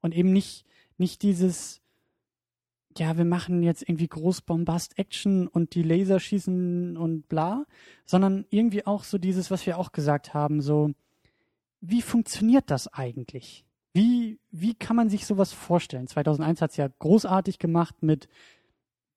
[0.00, 0.64] Und eben nicht,
[0.98, 1.80] nicht dieses,
[2.96, 7.66] ja, wir machen jetzt irgendwie groß Bombast-Action und die Laser schießen und bla,
[8.06, 10.92] sondern irgendwie auch so dieses, was wir auch gesagt haben, so,
[11.80, 13.64] wie funktioniert das eigentlich?
[13.92, 16.08] Wie, wie kann man sich sowas vorstellen?
[16.08, 18.26] 2001 hat es ja großartig gemacht mit,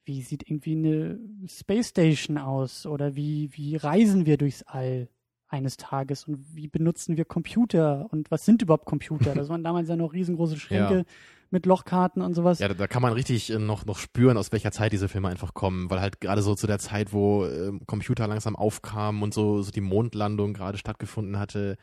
[0.08, 5.10] wie sieht irgendwie eine Space Station aus oder wie, wie reisen wir durchs All
[5.49, 9.34] eines Tages und wie benutzen wir Computer und was sind überhaupt Computer?
[9.34, 11.03] Das waren damals ja noch riesengroße Schränke Ja.
[11.51, 12.60] mit Lochkarten und sowas.
[12.60, 15.28] Ja, da, da kann man richtig äh, noch, noch spüren, aus welcher Zeit diese Filme
[15.30, 19.34] einfach kommen, weil halt gerade so zu der Zeit, wo ähm, Computer langsam aufkamen und
[19.34, 21.78] so, so die Mondlandung gerade stattgefunden hatte,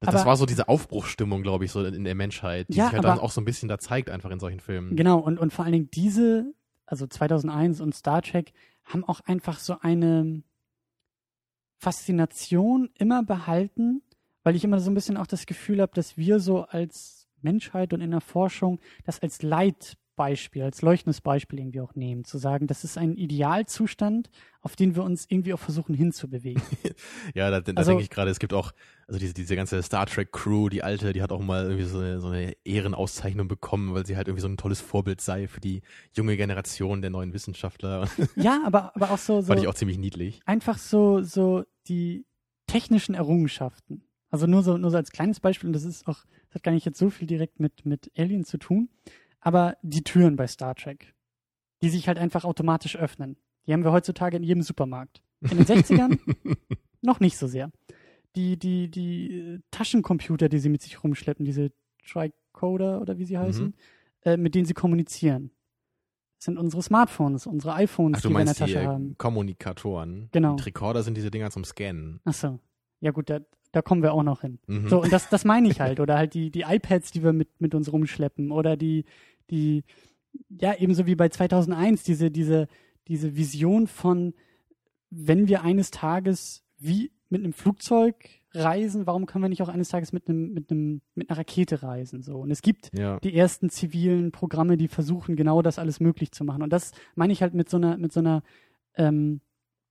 [0.00, 2.84] das, das Aber- war so diese Aufbruchsstimmung, glaube ich, so in der Menschheit, die Ja,
[2.86, 4.96] sich halt dann aber- auch so ein bisschen da zeigt, einfach in solchen Filmen.
[4.96, 6.52] Genau, und, und vor allen Dingen diese,
[6.88, 8.52] also 2001 und Star Trek,
[8.84, 10.42] haben auch einfach so eine
[11.76, 14.02] Faszination immer behalten,
[14.42, 17.92] weil ich immer so ein bisschen auch das Gefühl habe, dass wir so als Menschheit
[17.92, 19.42] und in der Forschung das als
[20.18, 24.96] Leitbeispiel, als leuchtendes Beispiel irgendwie auch nehmen, zu sagen, das ist ein Idealzustand, auf den
[24.96, 26.62] wir uns irgendwie auch versuchen hinzubewegen.
[27.34, 28.72] Ja, da, da Also- denke ich gerade, es gibt auch,
[29.06, 31.98] also diese, diese ganze Star Trek Crew, die alte, die hat auch mal irgendwie so
[31.98, 35.60] eine, so eine Ehrenauszeichnung bekommen, weil sie halt irgendwie so ein tolles Vorbild sei für
[35.60, 35.82] die
[36.14, 38.08] junge Generation der neuen Wissenschaftler.
[38.36, 40.40] ja, aber, aber auch so, so Fand ich auch ziemlich niedlich.
[40.46, 42.24] einfach so, so die
[42.66, 44.02] technischen Errungenschaften.
[44.30, 46.72] Also nur so, nur so als kleines Beispiel, und das ist auch, das hat gar
[46.72, 48.88] nicht jetzt so viel direkt mit, mit Alien zu tun,
[49.40, 51.14] aber die Türen bei Star Trek,
[51.82, 53.36] die sich halt einfach automatisch öffnen.
[53.66, 55.22] Die haben wir heutzutage in jedem Supermarkt.
[55.40, 56.18] In den 60ern
[57.02, 57.70] noch nicht so sehr.
[58.36, 61.70] Die, die, die äh, Taschencomputer, die sie mit sich rumschleppen, diese
[62.04, 63.74] Tricoder oder wie sie heißen, Mhm.
[64.22, 65.50] äh, mit denen sie kommunizieren.
[66.38, 68.86] Das sind unsere Smartphones, unsere iPhones, Ach, die wir in der meinst die Tasche äh,
[68.86, 69.16] haben.
[69.18, 70.28] Kommunikatoren.
[70.32, 70.56] Genau.
[70.56, 72.20] Die Tricorder sind diese Dinger zum Scannen.
[72.24, 72.58] Ach so.
[73.00, 73.40] Ja gut, da,
[73.72, 74.58] da kommen wir auch noch hin.
[74.66, 74.88] Mhm.
[74.88, 76.00] So, und das, das meine ich halt.
[76.00, 78.50] Oder halt die, die iPads, die wir mit, mit uns rumschleppen.
[78.50, 79.04] Oder die,
[79.50, 79.84] die,
[80.48, 82.66] ja, ebenso wie bei 2001, diese, diese,
[83.08, 84.34] diese Vision von,
[85.10, 89.90] wenn wir eines Tages wie mit einem Flugzeug reisen, warum können wir nicht auch eines
[89.90, 92.22] Tages mit einem, mit einem, mit einer Rakete reisen?
[92.22, 92.38] So.
[92.38, 93.20] Und es gibt Ja.
[93.20, 96.62] die ersten zivilen Programme, die versuchen, genau das alles möglich zu machen.
[96.62, 98.42] Und das meine ich halt mit so einer, mit so einer
[98.94, 99.40] ähm,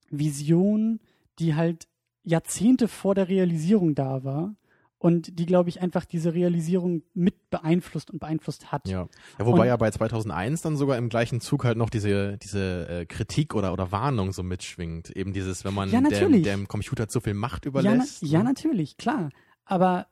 [0.10, 1.00] Vision,
[1.40, 1.88] die halt
[2.28, 4.56] Jahrzehnte vor der Realisierung da war
[5.00, 8.88] und die, glaube ich, einfach diese Realisierung mit beeinflusst und beeinflusst hat.
[8.90, 9.08] Ja.
[9.40, 12.90] ja, wobei Und- ja bei 2001 dann sogar im gleichen Zug halt noch diese, diese
[12.90, 15.10] äh, Kritik oder, oder Warnung so mitschwingt.
[15.12, 18.24] Eben dieses, wenn man Ja, dem, dem Computer zu viel Macht Ja, na, überlässt.
[18.24, 18.46] ja, ne?
[18.46, 19.30] natürlich, klar.
[19.66, 20.08] Aber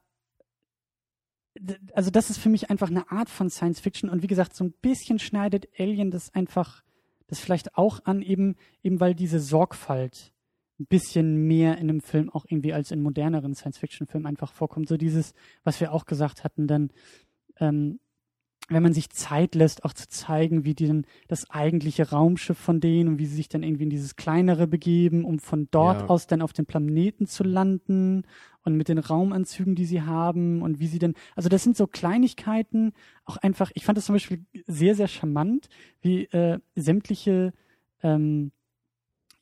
[1.93, 4.63] also das ist für mich einfach eine Art von Science Fiction und wie gesagt, so
[4.65, 6.83] ein bisschen schneidet Alien das einfach,
[7.27, 10.33] das vielleicht auch an, eben, eben weil diese Sorgfalt
[10.79, 14.87] ein bisschen mehr in einem Film auch irgendwie als in moderneren Science-Fiction-Filmen einfach vorkommt.
[14.89, 16.89] So dieses, was wir auch gesagt hatten, dann,
[17.59, 17.99] ähm,
[18.67, 22.79] wenn man sich Zeit lässt, auch zu zeigen, wie die dann das eigentliche Raumschiff von
[22.79, 26.07] denen und wie sie sich dann irgendwie in dieses kleinere begeben, um von dort Ja.
[26.07, 28.23] aus dann auf den Planeten zu landen
[28.63, 31.85] und mit den Raumanzügen, die sie haben und wie sie dann, also das sind so
[31.85, 35.69] Kleinigkeiten, auch einfach, ich fand das zum Beispiel sehr, sehr charmant,
[36.01, 37.53] wie äh, sämtliche,
[38.01, 38.51] ähm,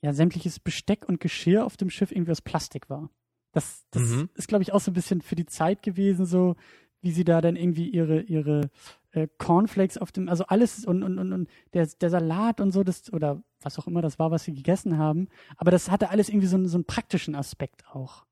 [0.04, 3.10] ja, sämtliches Besteck und Geschirr auf dem Schiff irgendwie aus Plastik war.
[3.54, 4.30] Das, das Mhm.
[4.36, 6.56] ist, glaube ich, auch so ein bisschen für die Zeit gewesen, so
[7.02, 8.70] wie sie da dann irgendwie ihre, ihre
[9.12, 12.84] äh, Cornflakes auf dem, also alles und, und, und, und der, der Salat und so,
[12.84, 15.28] das, oder was auch immer das war, was sie gegessen haben.
[15.58, 18.26] Aber das hatte alles irgendwie so, einen- so einen praktischen Aspekt auch.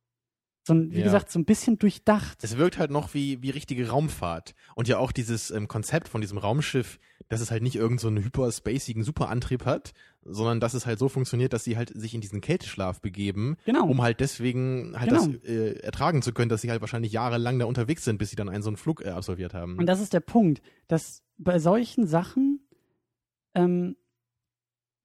[0.64, 1.04] So ein, wie Ja.
[1.06, 2.44] gesagt, so ein bisschen durchdacht.
[2.44, 4.54] Es wirkt halt noch wie, wie richtige Raumfahrt.
[4.76, 7.00] Und ja auch dieses ähm, Konzept von diesem Raumschiff,
[7.30, 9.94] dass es halt nicht irgend so einen hyperspacigen Superantrieb hat,
[10.24, 13.88] sondern dass es halt so funktioniert, dass sie halt sich in diesen Kälteschlaf begeben, Genau.
[13.88, 15.26] um halt deswegen halt Genau.
[15.28, 18.36] das äh, ertragen zu können, dass sie halt wahrscheinlich jahrelang da unterwegs sind, bis sie
[18.36, 19.78] dann einen so einen Flug äh, absolviert haben.
[19.78, 22.60] Und das ist der Punkt, dass bei solchen Sachen,
[23.56, 23.96] ähm,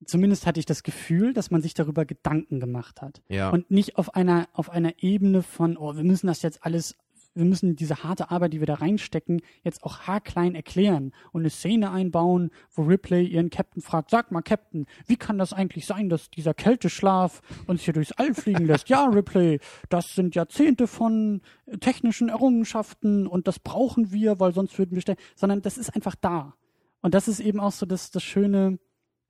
[0.04, 3.22] zumindest hatte ich das Gefühl, dass man sich darüber Gedanken gemacht hat.
[3.28, 3.48] ja.
[3.50, 6.94] Und nicht auf einer, auf einer Ebene von, oh, wir müssen das jetzt alles
[7.36, 11.50] wir müssen diese harte Arbeit, die wir da reinstecken, jetzt auch haarklein erklären und eine
[11.50, 16.08] Szene einbauen, wo Ripley ihren Captain fragt, sag mal Captain, wie kann das eigentlich sein,
[16.08, 18.88] dass dieser Kälteschlaf uns hier durchs All fliegen lässt?
[18.88, 19.60] Ja, Ripley,
[19.90, 21.42] das sind Jahrzehnte von
[21.80, 26.14] technischen Errungenschaften und das brauchen wir, weil sonst würden wir stellen, sondern das ist einfach
[26.14, 26.54] da.
[27.02, 28.78] Und das ist eben auch so das, das Schöne,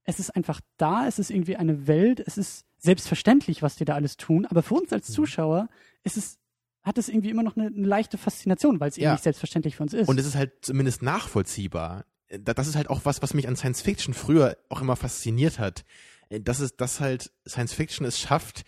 [0.04, 3.94] es ist einfach da, es ist irgendwie eine Welt, es ist selbstverständlich, was die da
[3.94, 5.14] alles tun, aber für uns als mhm.
[5.14, 5.68] Zuschauer
[6.04, 6.38] ist es
[6.86, 9.08] hat es irgendwie immer noch eine, eine leichte Faszination, weil es ja.
[9.08, 10.08] eben nicht selbstverständlich für uns ist.
[10.08, 12.06] Und es ist halt zumindest nachvollziehbar.
[12.40, 15.84] Das ist halt auch was, was mich an Science Fiction früher auch immer fasziniert hat.
[16.30, 18.64] Das ist, dass halt Science Fiction es schafft,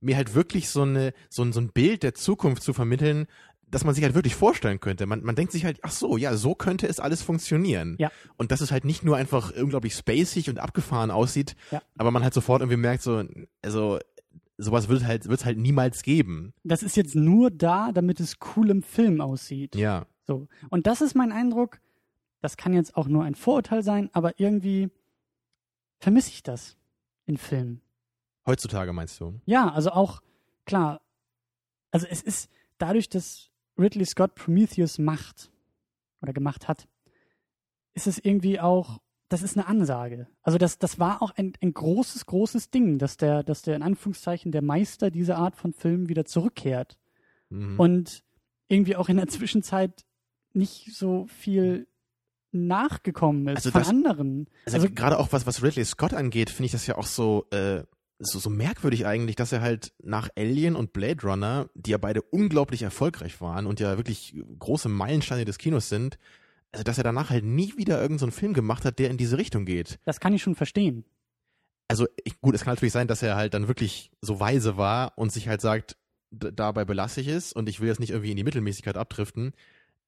[0.00, 3.26] mir halt wirklich so eine, so ein, so ein Bild der Zukunft zu vermitteln,
[3.72, 5.06] dass man sich halt wirklich vorstellen könnte.
[5.06, 7.96] Man, man denkt sich halt, ach so, ja, so könnte es alles funktionieren.
[7.98, 8.12] Ja.
[8.36, 11.80] Und dass es halt nicht nur einfach unglaublich spacig und abgefahren aussieht, ja.
[11.96, 13.24] aber man halt sofort irgendwie merkt, so,
[13.62, 13.98] also
[14.58, 16.52] sowas wird halt, wird es halt niemals geben.
[16.64, 19.74] Das ist jetzt nur da, damit es cool im Film aussieht.
[19.74, 20.06] Ja.
[20.24, 20.48] So.
[20.70, 21.80] Und das ist mein Eindruck,
[22.40, 24.90] das kann jetzt auch nur ein Vorurteil sein, aber irgendwie
[25.98, 26.76] vermisse ich das
[27.26, 27.80] in Filmen.
[28.46, 29.40] Heutzutage meinst du?
[29.46, 30.20] Ja, also auch,
[30.64, 31.00] klar,
[31.92, 35.52] also es ist dadurch, dass Ridley Scott Prometheus macht
[36.20, 36.88] oder gemacht hat,
[37.94, 39.00] ist es irgendwie auch,
[39.32, 40.26] das ist eine Ansage.
[40.42, 43.82] Also das, das war auch ein, ein großes, großes Ding, dass der, dass der in
[43.82, 46.98] Anführungszeichen der Meister dieser Art von Filmen wieder zurückkehrt.
[47.48, 47.78] Mhm.
[47.78, 48.24] Und
[48.68, 50.04] irgendwie auch in der Zwischenzeit
[50.52, 51.86] nicht so viel
[52.52, 54.46] nachgekommen ist also von das, anderen.
[54.66, 57.46] Also, also gerade auch was, was Ridley Scott angeht, finde ich das ja auch so,
[57.50, 57.82] äh,
[58.18, 62.20] so, so merkwürdig eigentlich, dass er halt nach Alien und Blade Runner, die ja beide
[62.22, 66.18] unglaublich erfolgreich waren und ja wirklich große Meilensteine des Kinos sind,
[66.72, 69.38] also dass er danach halt nie wieder irgendeinen so Film gemacht hat, der in diese
[69.38, 69.98] Richtung geht.
[70.04, 71.04] Das kann ich schon verstehen.
[71.88, 75.12] Also ich, gut, es kann natürlich sein, dass er halt dann wirklich so weise war
[75.16, 75.96] und sich halt sagt,
[76.30, 79.52] dabei belasse ich es und ich will jetzt nicht irgendwie in die Mittelmäßigkeit abdriften.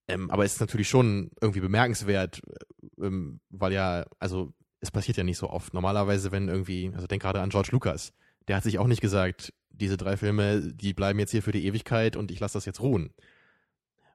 [0.08, 2.42] Ähm, aber es ist natürlich schon irgendwie bemerkenswert,
[2.98, 5.74] ähm, weil ja, also es passiert ja nicht so oft.
[5.74, 8.12] Normalerweise, wenn irgendwie, also denk gerade an George Lucas,
[8.48, 11.66] der hat sich auch nicht gesagt, diese drei Filme, die bleiben jetzt hier für die
[11.66, 13.12] Ewigkeit und ich lasse das jetzt ruhen.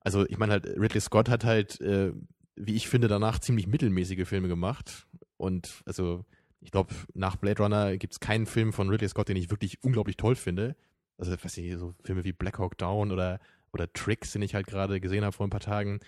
[0.02, 2.14] Also ich meine halt, Ridley Scott hat halt, äh,
[2.60, 5.08] wie ich finde, danach ziemlich mittelmäßige Filme gemacht.
[5.38, 6.26] Und also
[6.62, 9.84] ich glaube, nach Blade Runner gibt es keinen Film von Ridley Scott, den ich wirklich
[9.84, 10.76] unglaublich toll finde.
[11.18, 13.40] Also, weiß ich, so Filme wie Black Hawk Down oder,
[13.74, 16.00] oder Tricks, den ich halt gerade gesehen habe vor ein paar Tagen.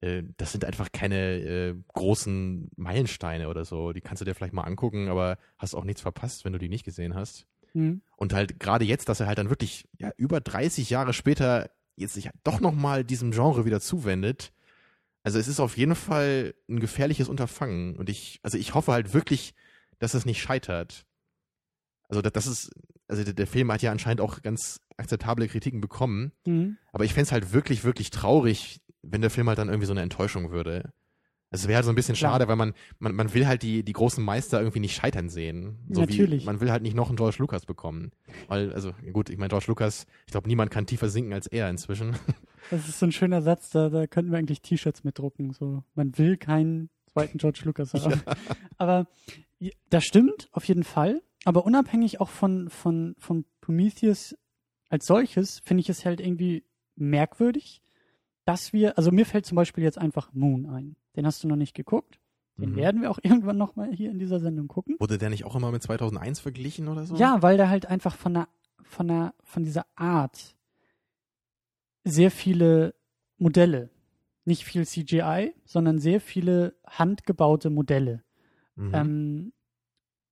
[0.00, 3.92] Äh, das sind einfach keine äh, großen Meilensteine oder so.
[3.92, 6.68] Die kannst du dir vielleicht mal angucken, aber hast auch nichts verpasst, wenn du die
[6.68, 7.46] nicht gesehen hast.
[7.74, 8.02] Mhm.
[8.16, 12.14] Und halt gerade jetzt, dass er halt dann wirklich ja, über 30 Jahre später jetzt
[12.14, 14.52] sich doch nochmal diesem Genre wieder zuwendet.
[15.26, 17.96] Also es ist auf jeden Fall ein gefährliches Unterfangen.
[17.96, 19.54] Und ich, also ich hoffe halt wirklich,
[19.98, 21.04] dass es nicht scheitert.
[22.08, 22.70] Also das ist,
[23.08, 26.30] also der, der Film hat ja anscheinend auch ganz akzeptable Kritiken bekommen.
[26.46, 26.78] Mhm.
[26.92, 29.92] Aber ich fände es halt wirklich, wirklich traurig, wenn der Film halt dann irgendwie so
[29.94, 30.92] eine Enttäuschung würde.
[31.62, 32.32] Es wäre halt so ein bisschen Klar.
[32.32, 35.78] schade, weil man, man, man will halt die, die großen Meister irgendwie nicht scheitern sehen.
[35.90, 36.42] So Natürlich.
[36.42, 38.12] Wie, man will halt nicht noch einen George Lucas bekommen.
[38.48, 41.68] Weil, also gut, ich meine, George Lucas, ich glaube, niemand kann tiefer sinken als er
[41.70, 42.16] inzwischen.
[42.68, 45.52] Das ist so ein schöner Satz, da, da könnten wir eigentlich T-Shirts mitdrucken.
[45.52, 48.22] So, man will keinen zweiten George Lucas haben.
[48.26, 48.34] Ja.
[48.76, 49.06] Aber
[49.88, 51.22] das stimmt, auf jeden Fall.
[51.44, 54.36] Aber unabhängig auch von, von, von Prometheus
[54.88, 56.64] als solches, finde ich es halt irgendwie
[56.96, 57.82] merkwürdig,
[58.44, 60.96] dass wir, also mir fällt zum Beispiel jetzt einfach Moon ein.
[61.16, 62.18] Den hast du noch nicht geguckt.
[62.58, 62.76] Den mhm.
[62.76, 64.96] werden wir auch irgendwann nochmal hier in dieser Sendung gucken.
[64.98, 67.16] Wurde der nicht auch immer mit 2001 verglichen oder so?
[67.16, 68.48] Ja, weil der halt einfach von der,
[68.82, 70.54] von der, von dieser Art
[72.04, 72.94] sehr viele
[73.38, 73.90] Modelle,
[74.44, 78.22] nicht viel CGI, sondern sehr viele handgebaute Modelle.
[78.76, 78.94] Mhm.
[78.94, 79.52] Ähm,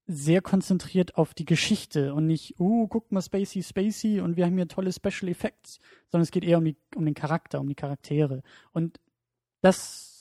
[0.06, 4.54] sehr konzentriert auf die Geschichte und nicht, uh, guck mal, Spacey, Spacey und wir haben
[4.54, 5.80] hier tolle Special Effects,
[6.10, 8.42] sondern es geht eher um, die, um den Charakter, um die Charaktere.
[8.72, 9.00] Und
[9.62, 10.13] das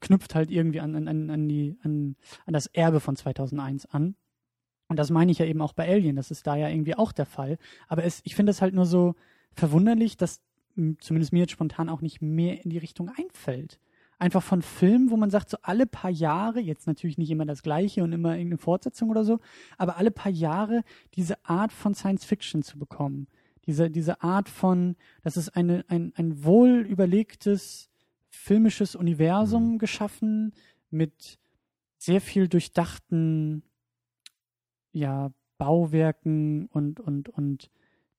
[0.00, 2.16] knüpft halt irgendwie an, an, an, die, an,
[2.46, 4.16] an das Erbe von 2001 an.
[4.88, 7.12] Und das meine ich ja eben auch bei Alien, das ist da ja irgendwie auch
[7.12, 7.58] der Fall.
[7.86, 9.14] Aber es, ich finde es halt nur so
[9.52, 10.42] verwunderlich, dass
[11.00, 13.78] zumindest mir jetzt spontan auch nicht mehr in die Richtung einfällt
[14.20, 17.62] einfach von Filmen, wo man sagt, so alle paar Jahre, jetzt natürlich nicht immer das
[17.62, 19.40] Gleiche und immer irgendeine Fortsetzung oder so,
[19.78, 20.82] aber alle paar Jahre
[21.14, 23.26] diese Art von Science Fiction zu bekommen.
[23.66, 27.89] Diese, diese Art von, das ist eine, ein, ein wohl überlegtes
[28.30, 29.78] filmisches Universum mhm.
[29.78, 30.54] geschaffen
[30.90, 31.38] mit
[31.98, 33.62] sehr viel durchdachten,
[34.92, 37.70] ja, Bauwerken und, und, und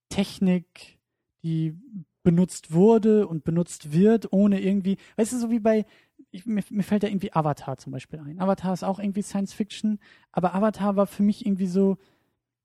[0.09, 0.99] Technik,
[1.43, 1.75] die
[2.23, 5.85] benutzt wurde und benutzt wird, ohne irgendwie, weißt du, so wie bei,
[6.29, 8.39] ich, mir, mir fällt da irgendwie Avatar zum Beispiel ein.
[8.39, 9.99] Avatar ist auch irgendwie Science Fiction,
[10.31, 11.97] aber Avatar war für mich irgendwie so,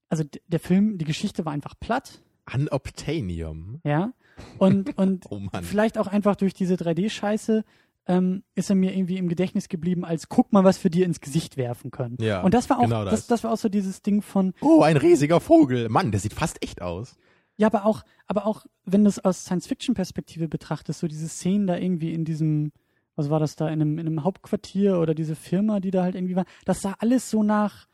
[0.08, 2.22] also der Film, die Geschichte war einfach platt,
[2.52, 3.80] Unobtainium.
[3.84, 4.12] Ja.
[4.58, 7.64] Und, und Oh vielleicht auch einfach durch diese 3D-Scheiße
[8.08, 11.20] ähm, ist er mir irgendwie im Gedächtnis geblieben, als guck mal, was wir dir ins
[11.20, 12.16] Gesicht werfen können.
[12.20, 13.14] Ja, und das war auch, genau das.
[13.14, 13.26] das.
[13.26, 15.88] Das, war auch so dieses Ding von, Oh, ein riesiger Vogel.
[15.88, 17.16] Mann, der sieht fast echt aus.
[17.56, 21.76] ja, aber auch, aber auch, wenn du es aus Science-Fiction-Perspektive betrachtest, so diese Szenen da
[21.76, 22.72] irgendwie in diesem,
[23.16, 26.14] was war das da, in einem, in einem Hauptquartier oder diese Firma, die da halt
[26.14, 27.88] irgendwie war, das sah alles so nach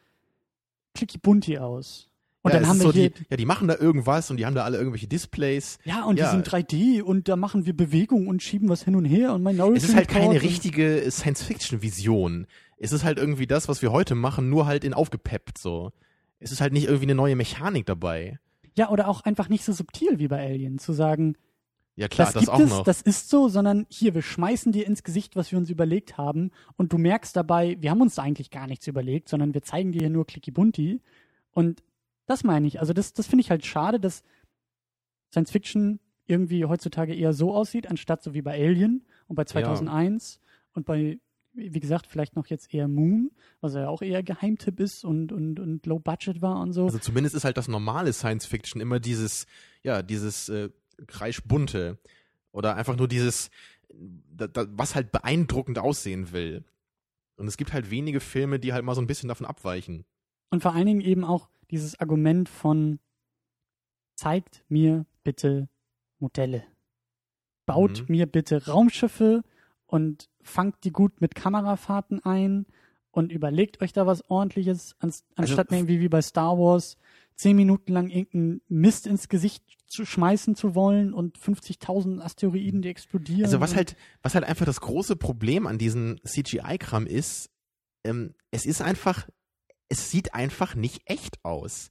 [0.95, 2.11] Clicky Bunty aus.
[2.43, 4.47] Und ja, dann haben wir so hier, die, ja, die machen da irgendwas und die
[4.47, 5.79] haben da alle irgendwelche Displays.
[5.85, 6.27] ja, und ja.
[6.27, 9.45] die sind 3D und da machen wir Bewegung und schieben was hin und her und
[9.45, 12.49] Minority Es ist halt keine richtige Science-Fiction-Vision.
[12.79, 15.93] Es ist halt irgendwie das, was wir heute machen, nur halt in aufgepeppt so.
[16.41, 18.41] Es ist halt nicht irgendwie eine neue Mechanik dabei.
[18.77, 21.37] Ja, oder auch einfach nicht so subtil wie bei Alien, zu sagen,
[21.95, 22.83] Ja klar, das, das, gibt auch es, noch.
[22.83, 26.51] das ist so, sondern hier, wir schmeißen dir ins Gesicht, was wir uns überlegt haben
[26.77, 29.93] und du merkst dabei, wir haben uns da eigentlich gar nichts überlegt, sondern wir zeigen
[29.93, 31.01] dir hier nur Clicky Bunty
[31.53, 31.85] und
[32.27, 34.23] das meine ich, also das, das finde ich halt schade, dass
[35.31, 40.41] Science Fiction irgendwie heutzutage eher so aussieht, anstatt so wie bei Alien und bei 2001
[40.75, 41.19] und bei,
[41.53, 45.59] wie gesagt, vielleicht noch jetzt eher Moon, was ja auch eher Geheimtipp ist und, und,
[45.59, 46.85] und Low Budget war und so.
[46.85, 49.47] Also zumindest ist halt das normale Science-Fiction immer dieses,
[49.83, 50.71] ja, dieses äh,
[51.07, 51.99] kreischbunte
[52.53, 53.51] oder einfach nur dieses,
[53.91, 56.65] da, da, was halt beeindruckend aussehen will.
[57.37, 60.05] Und es gibt halt wenige Filme, die halt mal so ein bisschen davon abweichen.
[60.51, 63.01] Und vor allen Dingen eben auch dieses Argument von
[64.15, 65.69] zeigt mir bitte
[66.19, 66.65] Modelle.
[67.67, 68.07] Baut Mhm.
[68.09, 69.43] mir bitte Raumschiffe
[69.87, 72.67] und fangt die gut mit Kamerafahrten ein
[73.11, 76.97] und überlegt euch da was ordentliches, ans, anstatt mir irgendwie wie bei Star Wars
[77.35, 82.89] zehn Minuten lang irgendeinen Mist ins Gesicht zu schmeißen zu wollen und 50.000 Asteroiden, die
[82.89, 83.45] explodieren.
[83.45, 87.51] Also was halt, was halt einfach das große Problem an diesem CGI-Kram ist,
[88.05, 89.29] ähm, es ist einfach,
[89.93, 91.91] es sieht einfach nicht echt aus.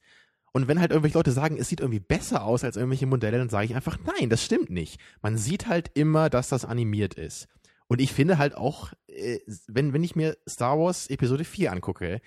[0.54, 3.50] Und wenn halt irgendwelche Leute sagen, es sieht irgendwie besser aus als irgendwelche Modelle, dann
[3.50, 5.00] sage ich einfach, nein, das stimmt nicht.
[5.22, 7.48] Man sieht halt immer, dass das animiert ist.
[7.88, 9.38] Und ich finde halt auch, äh,
[9.68, 12.22] wenn, wenn ich mir Star Wars Episode 4 angucke,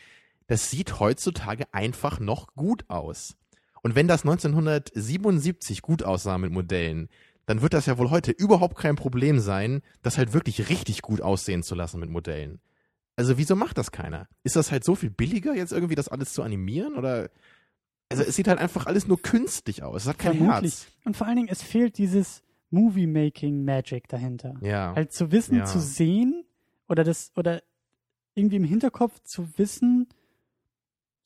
[0.47, 3.35] das sieht heutzutage einfach noch gut aus.
[3.83, 7.09] Und wenn das 1977 gut aussah mit Modellen,
[7.47, 11.21] dann wird das ja wohl heute überhaupt kein Problem sein, das halt wirklich richtig gut
[11.21, 12.61] aussehen zu lassen mit Modellen.
[13.17, 14.29] Also wieso macht das keiner?
[14.43, 16.97] Ist das halt so viel billiger, jetzt irgendwie das alles zu animieren?
[16.97, 17.31] Oder
[18.09, 20.03] also es sieht halt einfach alles nur künstlich aus.
[20.03, 20.75] Es hat kein Vermutlich.
[20.75, 20.87] Herz.
[21.05, 24.55] Und vor allen Dingen, es fehlt dieses Movie-Making-Magic dahinter.
[24.63, 24.95] Ja.
[24.95, 25.65] Halt zu wissen, Ja.
[25.65, 26.45] zu sehen
[26.89, 27.63] oder das, oder
[28.35, 30.09] irgendwie im Hinterkopf zu wissen,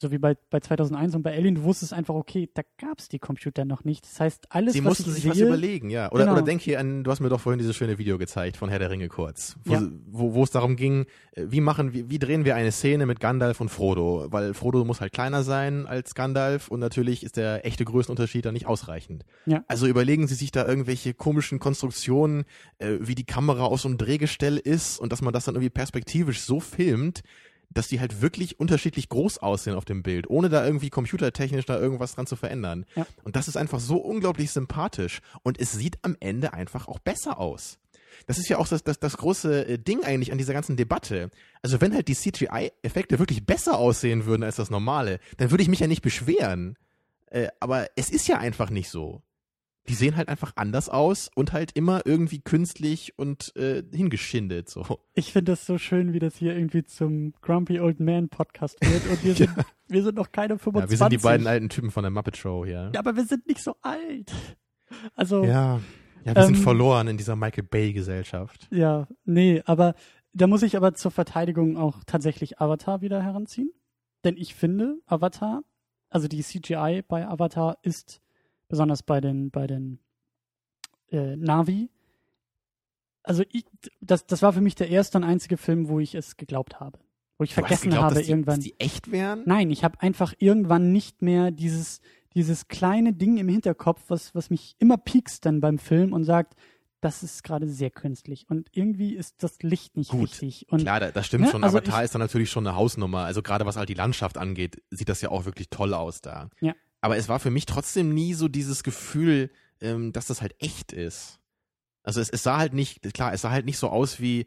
[0.00, 3.08] so wie bei, bei 2001 und bei Alien, du wusstest einfach, okay, da gab es
[3.08, 4.04] die Computer noch nicht.
[4.04, 6.10] Das heißt, alles, Sie was mussten ich sich sehe, was überlegen, ja.
[6.12, 6.34] Oder, Genau.
[6.34, 8.78] oder denk hier an, du hast mir doch vorhin dieses schöne Video gezeigt von Herr
[8.78, 9.82] der Ringe kurz, wo, Ja.
[10.06, 13.18] wo, wo es darum ging, äh, wie machen, wie, wie drehen wir eine Szene mit
[13.18, 14.26] Gandalf und Frodo?
[14.30, 18.52] Weil Frodo muss halt kleiner sein als Gandalf und natürlich ist der echte Größenunterschied da
[18.52, 19.24] nicht ausreichend.
[19.46, 19.64] Ja.
[19.66, 22.44] Also überlegen Sie sich da irgendwelche komischen Konstruktionen,
[22.78, 25.70] äh, wie die Kamera aus so einem Drehgestell ist und dass man das dann irgendwie
[25.70, 27.22] perspektivisch so filmt,
[27.70, 31.78] dass die halt wirklich unterschiedlich groß aussehen auf dem Bild, ohne da irgendwie computertechnisch da
[31.78, 32.86] irgendwas dran zu verändern.
[32.94, 33.06] Ja.
[33.24, 37.38] Und das ist einfach so unglaublich sympathisch und es sieht am Ende einfach auch besser
[37.38, 37.78] aus.
[38.26, 41.30] Das ist ja auch das, das, das große äh, Ding eigentlich an dieser ganzen Debatte.
[41.62, 45.68] Also wenn halt die CGI-Effekte wirklich besser aussehen würden als das normale, dann würde ich
[45.68, 46.76] mich ja nicht beschweren.
[47.26, 49.22] Äh, aber es ist ja einfach nicht so.
[49.88, 54.84] Die sehen halt einfach anders aus und halt immer irgendwie künstlich und äh, hingeschindet so.
[55.14, 59.06] ich finde das so schön, wie das hier irgendwie zum Grumpy Old Man Podcast wird
[59.10, 59.50] und wir sind,
[59.88, 60.74] wir sind noch keine 25.
[60.74, 62.90] Ja, wir sind die beiden alten Typen von der Muppet Show hier.
[62.94, 64.32] Ja, aber wir sind nicht so alt.
[65.14, 65.80] Also, Ja,
[66.24, 68.68] ja wir sind Ähm, verloren in dieser Michael Bay-Gesellschaft.
[68.70, 69.94] Ja, nee, aber
[70.32, 73.72] da muss ich aber zur Verteidigung auch tatsächlich Avatar wieder heranziehen.
[74.24, 75.62] Denn ich finde, Avatar,
[76.10, 78.20] also die CGI bei Avatar ist
[78.68, 79.98] besonders bei den, bei den
[81.10, 81.90] äh, Navi.
[83.22, 83.64] Also ich,
[84.00, 86.98] das, das war für mich der erste und einzige Film, wo ich es geglaubt habe.
[87.36, 88.56] Wo ich Du vergessen geglaubt, habe dass die, irgendwann.
[88.56, 89.42] Dass die echt wären?
[89.46, 92.00] Nein, ich habe einfach irgendwann nicht mehr dieses,
[92.34, 96.54] dieses kleine Ding im Hinterkopf, was, was mich immer piekst dann beim Film und sagt,
[97.00, 98.46] das ist gerade sehr künstlich.
[98.48, 100.66] Und irgendwie ist das Licht nicht Gut, richtig.
[100.72, 101.62] Und Klar, da- das stimmt Ne, schon.
[101.62, 103.20] also Avatar ich- ist dann natürlich schon eine Hausnummer.
[103.24, 106.50] Also gerade was halt die Landschaft angeht, sieht das ja auch wirklich toll aus da.
[106.60, 106.74] Ja.
[107.00, 110.92] Aber es war für mich trotzdem nie so dieses Gefühl, ähm, dass das halt echt
[110.92, 111.38] ist.
[112.02, 114.46] Also es, es sah halt nicht, klar, es sah halt nicht so aus wie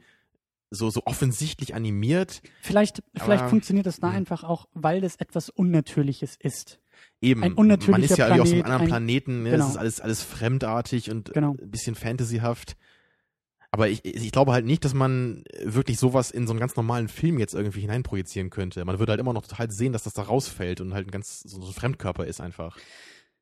[0.70, 2.42] so, so offensichtlich animiert.
[2.62, 4.18] vielleicht, vielleicht Aber- funktioniert das da hm.
[4.18, 6.80] einfach auch, weil das etwas Unnatürliches ist.
[7.20, 9.52] Eben, Ein unnatürlicher man ist ja wie aus einem Planet, anderen ein- Planeten, ne?
[9.52, 9.66] genau.
[9.66, 11.56] es ist alles, alles fremdartig und Genau.
[11.60, 12.78] ein bisschen fantasyhaft.
[13.72, 17.08] Aber ich, ich glaube halt nicht, dass man wirklich sowas in so einen ganz normalen
[17.08, 18.84] Film jetzt irgendwie hineinprojizieren könnte.
[18.84, 21.40] Man würde halt immer noch total sehen, dass das da rausfällt und halt ein ganz
[21.40, 22.78] so ein Fremdkörper ist einfach.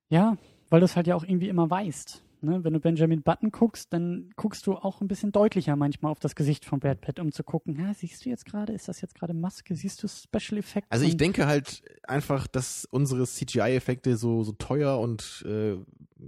[0.10, 0.38] Ja,
[0.70, 2.24] weil du es halt ja auch irgendwie immer weißt.
[2.42, 2.64] Ne?
[2.64, 6.36] Wenn du Benjamin Button guckst, dann guckst du auch ein bisschen deutlicher manchmal auf das
[6.36, 9.16] Gesicht von Brad Pitt, um zu gucken, ja, siehst du jetzt gerade, ist das jetzt
[9.16, 10.88] gerade Maske, siehst du Special Effects?
[10.90, 15.76] Also ich denke halt einfach, dass unsere CGI-Effekte so, so teuer und äh,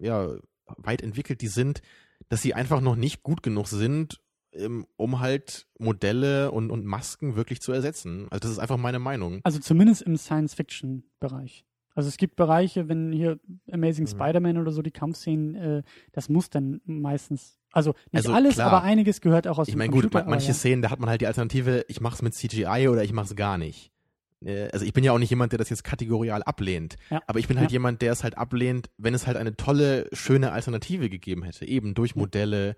[0.01, 0.35] ja,
[0.77, 1.81] weit entwickelt die sind,
[2.29, 4.21] dass sie einfach noch nicht gut genug sind,
[4.53, 8.27] ähm, um halt Modelle und, und Masken wirklich zu ersetzen.
[8.29, 9.39] Also das ist einfach meine Meinung.
[9.43, 11.65] Also zumindest im Science-Fiction-Bereich.
[11.93, 13.39] Also es gibt Bereiche, wenn hier
[13.71, 14.09] Amazing mhm.
[14.09, 18.71] Spider-Man oder so die Kampfszenen, äh, das muss dann meistens, also nicht also, alles, klar.
[18.71, 20.07] aber einiges gehört auch aus ich dem mein, Computer.
[20.07, 20.53] Ich meine, gut, manche ja.
[20.53, 23.25] Szenen, da hat man halt die Alternative, ich mache es mit CGI oder ich mache
[23.27, 23.91] es gar nicht.
[24.43, 26.95] Äh, also ich bin ja auch nicht jemand, der das jetzt kategorial ablehnt.
[27.09, 27.21] Ja.
[27.27, 27.75] Aber ich bin halt ja.
[27.75, 31.65] jemand, der es halt ablehnt, wenn es halt eine tolle, schöne Alternative gegeben hätte.
[31.65, 32.75] Eben durch Modelle,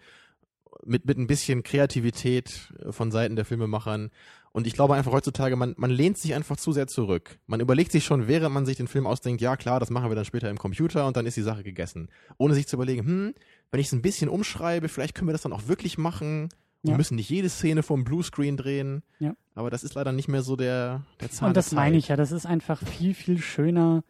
[0.86, 4.12] mit, mit ein bisschen Kreativität von Seiten der Filmemachern.
[4.52, 7.40] Und ich glaube einfach heutzutage, man, man lehnt sich einfach zu sehr zurück.
[7.48, 10.16] Man überlegt sich schon, während man sich den Film ausdenkt, ja klar, das machen wir
[10.16, 12.10] dann später im Computer und dann ist die Sache gegessen.
[12.38, 13.34] Ohne sich zu überlegen, hm,
[13.72, 16.50] wenn ich es ein bisschen umschreibe, vielleicht können wir das dann auch wirklich machen.
[16.84, 16.98] Wir ja.
[16.98, 19.04] müssen nicht jede Szene vom Bluescreen drehen.
[19.20, 19.36] Ja.
[19.56, 22.18] Aber das ist leider nicht mehr so der, der Zahn Und das meine ich ja,
[22.18, 24.04] das ist einfach viel, viel schöner.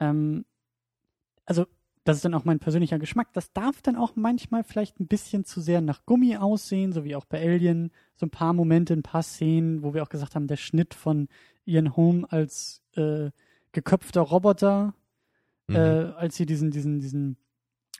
[0.00, 0.46] Ähm,
[1.44, 1.66] also
[2.04, 3.28] das ist dann auch mein persönlicher Geschmack.
[3.34, 7.14] Das darf dann auch manchmal vielleicht ein bisschen zu sehr nach Gummi aussehen, so wie
[7.14, 7.90] auch bei Alien.
[8.16, 11.28] So ein paar Momente, ein paar Szenen, wo wir auch gesagt haben, der Schnitt von
[11.66, 13.30] Ian Holm als äh,
[13.72, 14.94] geköpfter Roboter,
[15.66, 15.76] mhm.
[15.76, 15.78] äh,
[16.16, 17.36] als sie diesen, diesen, diesen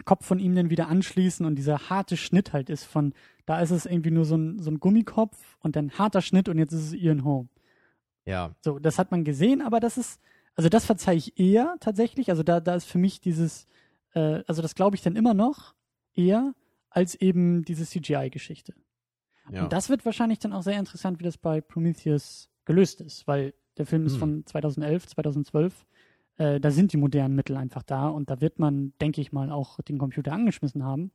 [0.05, 3.15] Kopf von ihm dann wieder anschließen und dieser harte Schnitt halt ist von,
[3.47, 6.59] da ist es irgendwie nur so ein, so ein Gummikopf und dann harter Schnitt und
[6.59, 7.49] jetzt ist es Ian Holm.
[8.25, 8.55] Ja.
[8.61, 10.21] So, das hat man gesehen, aber das ist,
[10.55, 12.31] also das verzeihe ich eher tatsächlich.
[12.31, 13.67] Also da, da ist für mich dieses,
[14.15, 15.75] äh, also das glaube ich dann immer noch
[16.15, 16.55] eher
[16.91, 18.75] als eben diese CGI-Geschichte.
[19.51, 19.63] Ja.
[19.63, 23.55] Und das wird wahrscheinlich dann auch sehr interessant, wie das bei Prometheus gelöst ist, weil
[23.79, 24.21] der Film ist hm.
[24.21, 25.87] von 2011, 2012.
[26.39, 29.51] Äh, da sind die modernen Mittel einfach da und da wird man, denke ich mal,
[29.51, 31.11] auch den Computer angeschmissen haben.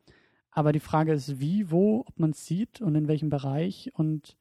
[0.51, 4.37] Aber die Frage ist, wie, wo, ob man es sieht und in welchem Bereich und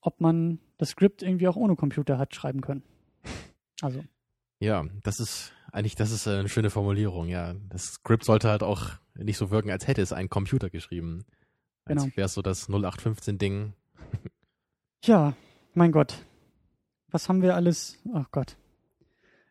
[0.00, 2.82] ob man das Skript irgendwie auch ohne Computer hat schreiben können.
[3.82, 4.02] Also.
[4.58, 7.52] Ja, das ist eigentlich, das ist eine schöne Formulierung, ja.
[7.68, 11.26] Das Skript sollte halt auch nicht so wirken, als hätte es ein Computer geschrieben.
[11.84, 12.16] Als genau.
[12.16, 13.74] wäre es so das 0815-Ding.
[15.04, 15.34] Ja,
[15.74, 16.24] mein Gott.
[17.10, 17.98] Was haben wir alles?
[18.14, 18.56] Ach oh Gott.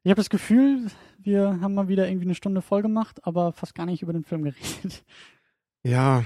[0.05, 0.85] Ich habe das Gefühl,
[1.17, 4.23] wir haben mal wieder irgendwie eine Stunde voll gemacht, aber fast gar nicht über den
[4.23, 5.03] Film geredet.
[5.83, 6.23] Ja,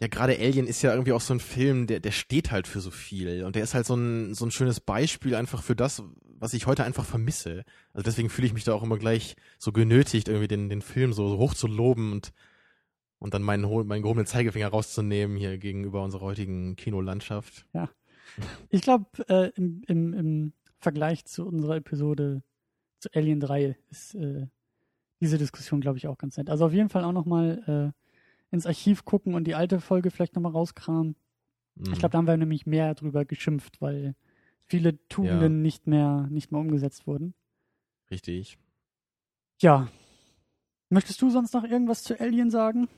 [0.00, 2.80] ja, gerade Alien ist ja irgendwie auch so ein Film, der, der steht halt für
[2.80, 3.44] so viel.
[3.44, 6.66] Und der ist halt so ein, so ein schönes Beispiel einfach für das, was ich
[6.66, 7.64] heute einfach vermisse.
[7.92, 11.12] Also deswegen fühle ich mich da auch immer gleich so genötigt, irgendwie den, den Film
[11.12, 12.32] so, so hoch zu loben und,
[13.20, 17.64] und dann meinen, meinen gehobenen Zeigefinger rauszunehmen hier gegenüber unserer heutigen Kinolandschaft.
[17.72, 17.88] Ja.
[18.70, 22.42] Ich glaube, äh, im, im, im Vergleich zu unserer Episode
[23.04, 24.46] zu Alien 3 ist äh,
[25.20, 26.50] diese Diskussion, glaube ich, auch ganz nett.
[26.50, 30.34] Also auf jeden Fall auch nochmal äh, ins Archiv gucken und die alte Folge vielleicht
[30.34, 31.16] nochmal rauskramen.
[31.74, 31.92] Mhm.
[31.92, 34.14] Ich glaube, da haben wir nämlich mehr drüber geschimpft, weil
[34.64, 35.62] viele Tugenden ja.
[35.62, 37.34] nicht mehr nicht mehr umgesetzt wurden.
[38.10, 38.58] Richtig.
[39.60, 39.88] Ja.
[40.88, 42.88] Möchtest du sonst noch irgendwas zu Alien sagen?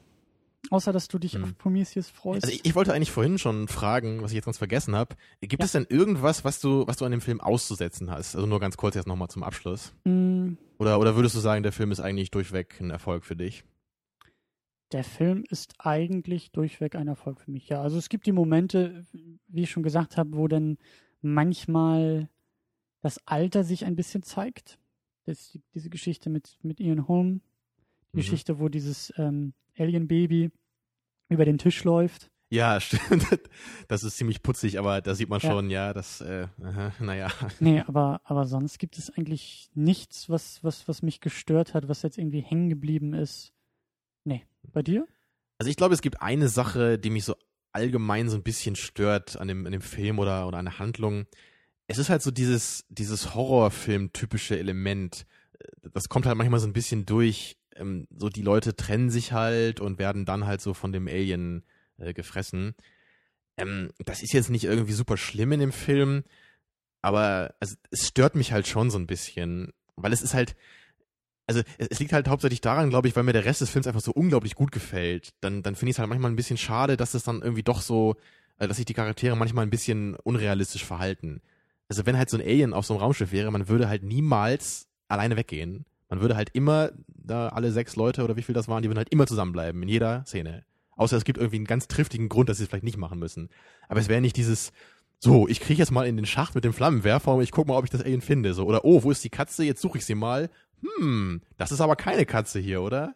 [0.71, 1.45] Außer, dass du dich hm.
[1.45, 2.45] auf Prometheus freust.
[2.45, 5.17] Also ich, ich, wollte eigentlich vorhin schon fragen, was ich jetzt ganz vergessen habe.
[5.41, 5.67] Gibt ja.
[5.67, 8.35] es denn irgendwas, was du, was du an dem Film auszusetzen hast?
[8.35, 9.95] Also nur ganz kurz jetzt nochmal zum Abschluss.
[10.05, 10.55] Mm.
[10.79, 13.65] Oder, oder würdest du sagen, der Film ist eigentlich durchweg ein Erfolg für dich?
[14.93, 17.83] Der Film ist eigentlich durchweg ein Erfolg für mich, ja.
[17.83, 19.05] Also es gibt die Momente,
[19.49, 20.79] wie ich schon gesagt habe, wo dann
[21.23, 22.29] manchmal
[23.01, 24.79] das Alter sich ein bisschen zeigt.
[25.25, 27.41] Das, die, diese Geschichte mit, mit Ian Holm,
[28.13, 28.21] die mhm.
[28.21, 30.51] Geschichte, wo dieses ähm, Alien-Baby
[31.29, 32.31] über den Tisch läuft.
[32.49, 33.27] Ja, stimmt.
[33.89, 35.51] Das ist ziemlich putzig, aber da sieht man ja.
[35.51, 36.47] schon, ja, das, äh,
[37.01, 37.31] naja.
[37.61, 42.03] Nee, aber, aber sonst gibt es eigentlich nichts, was, was, was mich gestört hat, was
[42.03, 43.53] jetzt irgendwie hängen geblieben ist.
[44.25, 44.47] Nee.
[44.73, 45.07] Bei dir?
[45.59, 47.35] Also ich glaube, es gibt eine Sache, die mich so
[47.73, 51.27] allgemein so ein bisschen stört an dem, an dem Film oder, oder an der Handlung.
[51.87, 55.27] Es ist halt so dieses, dieses Horrorfilm-typische Element.
[55.93, 57.57] Das kommt halt manchmal so ein bisschen durch.
[57.79, 61.65] Ähm, so die Leute trennen sich halt und werden dann halt so von dem Alien
[61.99, 62.75] äh, gefressen.
[63.57, 66.25] Ähm, das ist jetzt nicht irgendwie super schlimm in dem Film,
[67.03, 70.57] aber also, es stört mich halt schon so ein bisschen, weil es ist halt,
[71.47, 74.01] also es liegt halt hauptsächlich daran, glaube ich, weil mir der Rest des Films einfach
[74.01, 75.33] so unglaublich gut gefällt.
[75.41, 77.81] Dann, dann finde ich es halt manchmal ein bisschen schade, dass es dann irgendwie doch
[77.81, 78.17] so,
[78.59, 81.41] äh, dass sich die Charaktere manchmal ein bisschen unrealistisch verhalten.
[81.89, 84.89] Also wenn halt so ein Alien auf so einem Raumschiff wäre, man würde halt niemals
[85.07, 85.87] alleine weggehen.
[86.09, 88.99] Man würde halt immer, da alle sechs Leute oder wie viel das waren, die würden
[88.99, 90.65] halt immer zusammenbleiben, in jeder Szene.
[90.97, 93.51] Außer es gibt irgendwie einen ganz triftigen Grund, dass sie es vielleicht nicht machen müssen.
[93.89, 94.73] Aber es wäre nicht dieses,
[95.19, 97.77] so, ich kriege jetzt mal in den Schacht mit dem Flammenwerfer und ich guck mal,
[97.77, 98.55] ob ich das Alien finde.
[98.55, 99.65] So, oder oh, wo ist die Katze?
[99.65, 100.49] Jetzt suche ich sie mal
[100.83, 103.15] hm, das ist aber keine Katze hier, oder?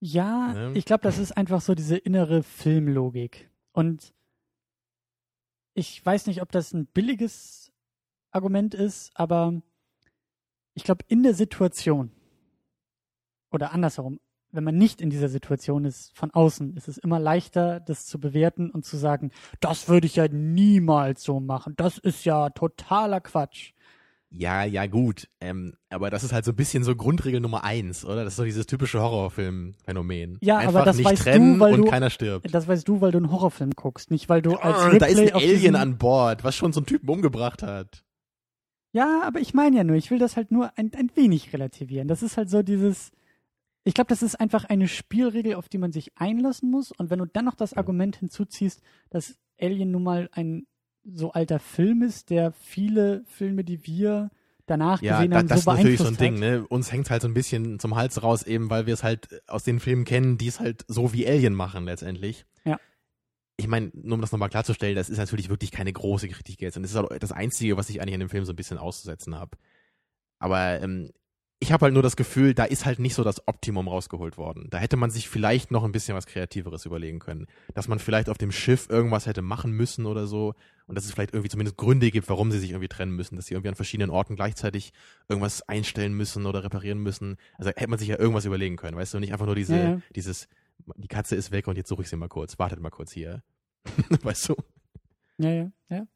[0.00, 0.72] Ja, Ne?
[0.74, 3.50] ich glaube, das ist einfach so diese innere Filmlogik.
[3.72, 4.12] Und
[5.74, 7.72] ich weiß nicht, ob das ein billiges
[8.30, 9.60] Argument ist, aber
[10.78, 12.10] ich glaube, in der Situation
[13.50, 14.20] oder andersherum,
[14.50, 18.18] wenn man nicht in dieser Situation ist, von außen, ist es immer leichter, das zu
[18.18, 21.74] bewerten und zu sagen, das würde ich ja niemals so machen.
[21.76, 23.72] Das ist ja totaler Quatsch.
[24.30, 25.28] Ja, ja, gut.
[25.40, 28.24] Ähm, aber das ist halt so ein bisschen so Grundregel Nummer eins, oder?
[28.24, 30.36] Das ist so dieses typische Horrorfilm-Phänomen.
[30.42, 32.54] Ja, Einfach aber das nicht weißt du, trennen weil und du- keiner stirbt.
[32.54, 35.06] Das weißt du, weil du einen Horrorfilm guckst, nicht weil du als Ah, Ripley da
[35.06, 38.04] ist ein Alien an Bord, was schon so einen Typen umgebracht hat.
[38.92, 42.08] Ja, aber ich meine ja nur, ich will das halt nur ein, ein wenig relativieren.
[42.08, 43.10] Das ist halt so dieses.
[43.84, 46.92] Ich glaube, das ist einfach eine Spielregel, auf die man sich einlassen muss.
[46.92, 50.66] Und wenn du dann noch das Argument hinzuziehst, dass Alien nun mal ein
[51.04, 54.30] so alter Film ist, der viele Filme, die wir
[54.66, 56.40] danach Ja, gesehen da, haben, das so ist natürlich so ein Ding, hat.
[56.40, 56.66] ne?
[56.68, 59.64] Uns hängt halt so ein bisschen zum Hals raus, eben weil wir es halt aus
[59.64, 62.44] den Filmen kennen, die es halt so wie Alien machen letztendlich.
[62.64, 62.78] Ja.
[63.60, 66.76] Ich meine, nur um das nochmal klarzustellen, das ist natürlich wirklich keine große Kritik jetzt.
[66.76, 68.78] Und das ist auch das Einzige, was ich eigentlich an dem Film so ein bisschen
[68.78, 69.58] auszusetzen habe.
[70.38, 71.10] Aber ähm,
[71.60, 74.68] ich habe halt nur das Gefühl, da ist halt nicht so das Optimum rausgeholt worden.
[74.70, 77.48] Da hätte man sich vielleicht noch ein bisschen was Kreativeres überlegen können.
[77.74, 80.54] Dass man vielleicht auf dem Schiff irgendwas hätte machen müssen oder so.
[80.86, 83.34] Und dass es vielleicht irgendwie zumindest Gründe gibt, warum sie sich irgendwie trennen müssen.
[83.34, 84.92] Dass sie irgendwie an verschiedenen Orten gleichzeitig
[85.28, 87.38] irgendwas einstellen müssen oder reparieren müssen.
[87.56, 89.18] Also hätte man sich ja irgendwas überlegen können, weißt du?
[89.18, 90.00] Nicht einfach nur diese, Ja, ja.
[90.14, 90.48] dieses,
[90.96, 92.58] die Katze ist weg und jetzt suche ich sie mal kurz.
[92.58, 93.42] Wartet mal kurz hier.
[94.22, 94.56] weißt du?
[95.38, 96.06] Ja, ja, ja.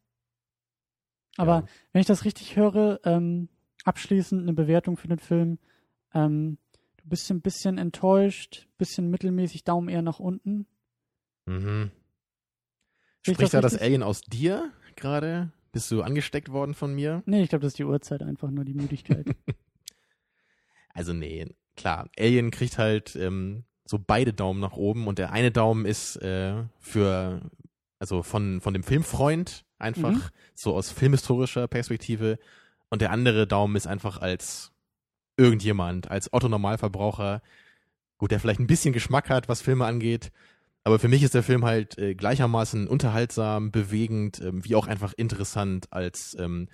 [1.37, 1.65] Aber Ja.
[1.91, 3.49] wenn ich das richtig höre, ähm,
[3.85, 5.59] abschließend eine Bewertung für den Film.
[6.13, 6.57] Ähm,
[6.97, 10.67] du bist ein bisschen enttäuscht, bisschen mittelmäßig, Daumen eher nach unten.
[11.45, 11.91] Mhm.
[13.25, 13.85] Sehe Spricht da das richtig?
[13.87, 15.51] Alien aus dir gerade?
[15.71, 17.23] Bist du angesteckt worden von mir?
[17.25, 19.25] Nee, ich glaube, das ist die Uhrzeit einfach nur die Müdigkeit.
[20.95, 22.07] Also nee, klar.
[22.19, 26.63] Alien kriegt halt ähm, so beide Daumen nach oben und der eine Daumen ist äh,
[26.79, 27.41] für,
[27.99, 30.21] also von, von dem Filmfreund einfach, Mhm.
[30.55, 32.39] so aus filmhistorischer Perspektive
[32.89, 34.71] und der andere Daumen ist einfach als
[35.35, 37.41] irgendjemand, als Otto-Normalverbraucher,
[38.17, 40.31] gut, der vielleicht ein bisschen Geschmack hat, was Filme angeht,
[40.85, 45.13] aber für mich ist der Film halt äh, gleichermaßen unterhaltsam, bewegend, ähm, wie auch einfach
[45.13, 46.67] interessant als ähm,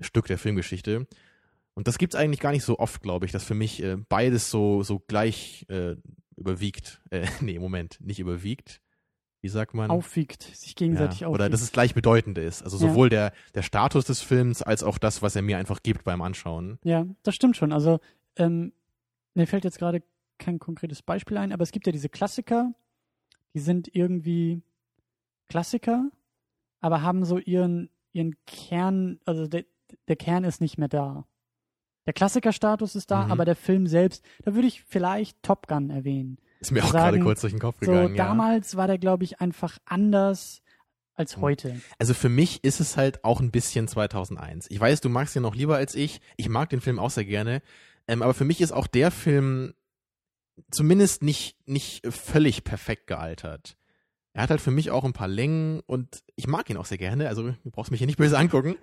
[0.00, 1.06] Stück der Filmgeschichte.
[1.74, 4.50] Und das gibt's eigentlich gar nicht so oft, glaube ich, dass für mich äh, beides
[4.50, 5.96] so, so gleich äh,
[6.38, 7.00] überwiegt.
[7.10, 8.80] Äh, nee, Moment, nicht überwiegt.
[9.40, 9.88] Wie sagt man?
[9.90, 11.40] aufwiegt, sich gegenseitig ja, aufwiegt.
[11.42, 12.62] oder dass es gleichbedeutend ist.
[12.62, 12.90] Also Ja.
[12.90, 16.20] sowohl der, der Status des Films als auch das, was er mir einfach gibt beim
[16.22, 16.78] Anschauen.
[16.82, 17.72] Ja, das stimmt schon.
[17.72, 18.00] Also,
[18.36, 18.72] ähm,
[19.34, 20.02] mir fällt jetzt gerade
[20.38, 22.72] kein konkretes Beispiel ein, aber es gibt ja diese Klassiker,
[23.54, 24.60] die sind irgendwie
[25.48, 26.10] Klassiker,
[26.80, 29.64] aber haben so ihren, ihren Kern, also der,
[30.08, 31.26] der Kern ist nicht mehr da.
[32.08, 33.32] Der Klassikerstatus ist da, Mhm.
[33.32, 36.38] aber der Film selbst, da würde ich vielleicht Top Gun erwähnen.
[36.58, 38.16] Ist mir auch Sagen, gerade kurz durch den Kopf So, gegangen.
[38.16, 38.24] ja.
[38.28, 40.62] damals war der, glaube ich, einfach anders
[41.14, 41.40] als Mhm.
[41.42, 41.80] heute.
[41.98, 44.68] Also für mich ist es halt auch ein bisschen 2001.
[44.70, 46.22] Ich weiß, du magst ihn noch lieber als ich.
[46.38, 47.60] Ich mag den Film auch sehr gerne.
[48.08, 49.74] Ähm, aber für mich ist auch der Film
[50.70, 53.76] zumindest nicht, nicht völlig perfekt gealtert.
[54.34, 56.98] Er hat halt für mich auch ein paar Längen und ich mag ihn auch sehr
[56.98, 57.28] gerne.
[57.28, 58.76] Also du brauchst mich hier nicht böse angucken.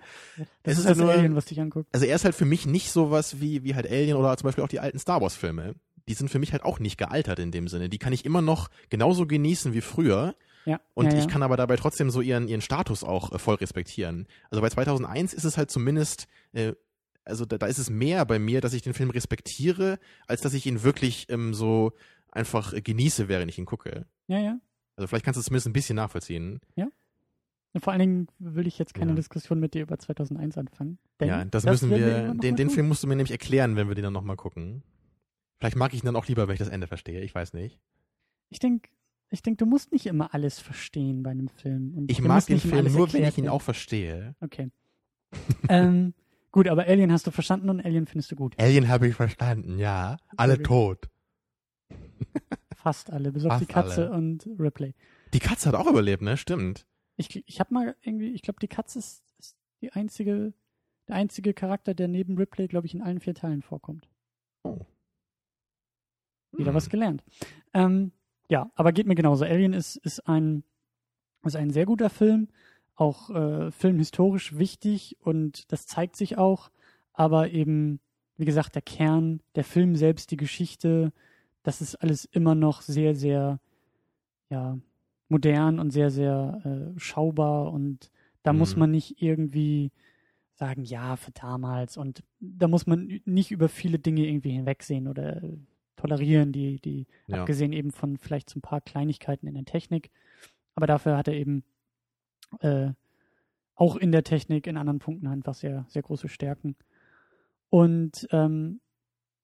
[0.62, 1.88] Das Es ist ja nur- Alien, was dich anguckt.
[1.94, 4.64] Also er ist halt für mich nicht sowas wie, wie halt Alien oder zum Beispiel
[4.64, 5.74] auch die alten Star Wars Filme.
[6.08, 7.88] Die sind für mich halt auch nicht gealtert in dem Sinne.
[7.88, 10.34] Die kann ich immer noch genauso genießen wie früher.
[10.66, 10.80] Ja.
[10.94, 11.30] Und ja, ich ja.
[11.30, 14.26] kann aber dabei trotzdem so ihren, ihren Status auch äh, voll respektieren.
[14.50, 16.72] Also bei 2001 ist es halt zumindest, äh,
[17.24, 20.54] also da, da ist es mehr bei mir, dass ich den Film respektiere, als dass
[20.54, 21.92] ich ihn wirklich ähm, so
[22.30, 24.06] einfach äh, genieße, während ich ihn gucke.
[24.26, 24.58] Ja, ja.
[24.96, 26.60] Also vielleicht kannst du es zumindest ein bisschen nachvollziehen.
[27.76, 29.16] Und vor allen Dingen will ich jetzt keine Ja.
[29.16, 30.98] Diskussion mit dir über 2001 anfangen.
[31.20, 32.70] Denn ja, das, müssen werden wir, noch den, den.
[32.70, 34.82] Film musst du mir nämlich erklären, wenn wir den dann nochmal gucken.
[35.58, 37.20] Vielleicht mag ich ihn dann auch lieber, wenn ich das Ende verstehe.
[37.20, 37.78] Ich weiß nicht.
[38.48, 38.88] Ich denke,
[39.28, 41.92] ich denk, du musst nicht immer alles verstehen bei einem Film.
[41.94, 44.34] Und Ich mag den Film nur, wenn ich ihn auch verstehe.
[44.40, 44.70] Okay.
[45.68, 46.14] ähm,
[46.52, 48.54] gut, aber Alien hast du verstanden und Alien findest du gut.
[48.58, 50.16] Alien habe ich verstanden, ja.
[50.38, 51.10] Alle tot.
[52.86, 54.16] Fast alle, bis auf die Katze alle.
[54.16, 54.94] und Ripley.
[55.34, 56.36] Die Katze hat auch überlebt, ne?
[56.36, 56.86] Stimmt.
[57.16, 60.52] Ich, ich habe mal irgendwie, ich glaube, die Katze ist, ist die einzige,
[61.08, 64.08] der einzige Charakter, der neben Ripley, glaube ich, in allen vier Teilen vorkommt.
[64.62, 64.86] Oh.
[66.52, 66.74] Wieder Hm.
[66.76, 67.24] was gelernt.
[67.74, 68.12] Ähm,
[68.48, 69.44] ja, aber geht mir genauso.
[69.44, 70.62] Alien ist, ist, ein,
[71.42, 72.46] ist ein sehr guter Film,
[72.94, 76.70] auch äh, filmhistorisch wichtig und das zeigt sich auch,
[77.14, 77.98] aber eben,
[78.36, 81.12] wie gesagt, der Kern, der Film selbst, die Geschichte,
[81.66, 83.58] das ist alles immer noch sehr, sehr,
[84.50, 84.78] ja,
[85.28, 86.60] modern und sehr, sehr
[86.94, 88.10] äh, schaubar und
[88.44, 88.80] da muss Mhm.
[88.80, 89.90] man nicht irgendwie
[90.54, 91.96] sagen, ja, für damals.
[91.96, 95.42] Und da muss man nicht über viele Dinge irgendwie hinwegsehen oder
[95.96, 97.40] tolerieren, die, die Ja.
[97.40, 100.10] abgesehen eben von vielleicht so ein paar Kleinigkeiten in der Technik.
[100.76, 101.64] Aber dafür hat er eben
[102.60, 102.92] äh,
[103.74, 106.76] auch in der Technik in anderen Punkten einfach sehr, sehr große Stärken.
[107.68, 108.80] Und ähm,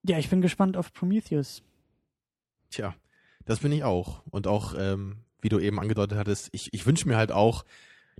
[0.07, 1.61] ja, ich bin gespannt auf Prometheus.
[2.73, 2.95] Tja,
[3.45, 4.23] das bin ich auch.
[4.31, 7.65] Und auch, ähm, wie du eben angedeutet hattest, ich, ich wünsche mir halt auch,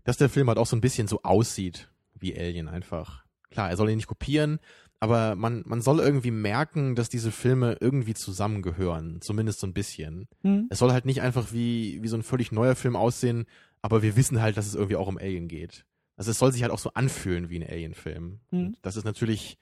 [0.04, 3.24] dass der Film halt auch so ein bisschen so aussieht wie Alien einfach.
[3.50, 4.60] Klar, er soll ihn nicht kopieren,
[5.00, 9.22] aber man, man soll irgendwie merken, dass diese Filme irgendwie zusammengehören.
[9.22, 10.28] Zumindest so ein bisschen.
[10.44, 10.68] Hm?
[10.70, 13.46] Es soll halt nicht einfach wie, wie so ein völlig neuer Film aussehen,
[13.82, 15.86] aber wir wissen halt, dass es irgendwie auch um Alien geht.
[16.16, 18.40] Also es soll sich halt auch so anfühlen wie ein Alien-Film.
[18.52, 18.60] Mhm.
[18.60, 19.58] Und Das ist natürlich,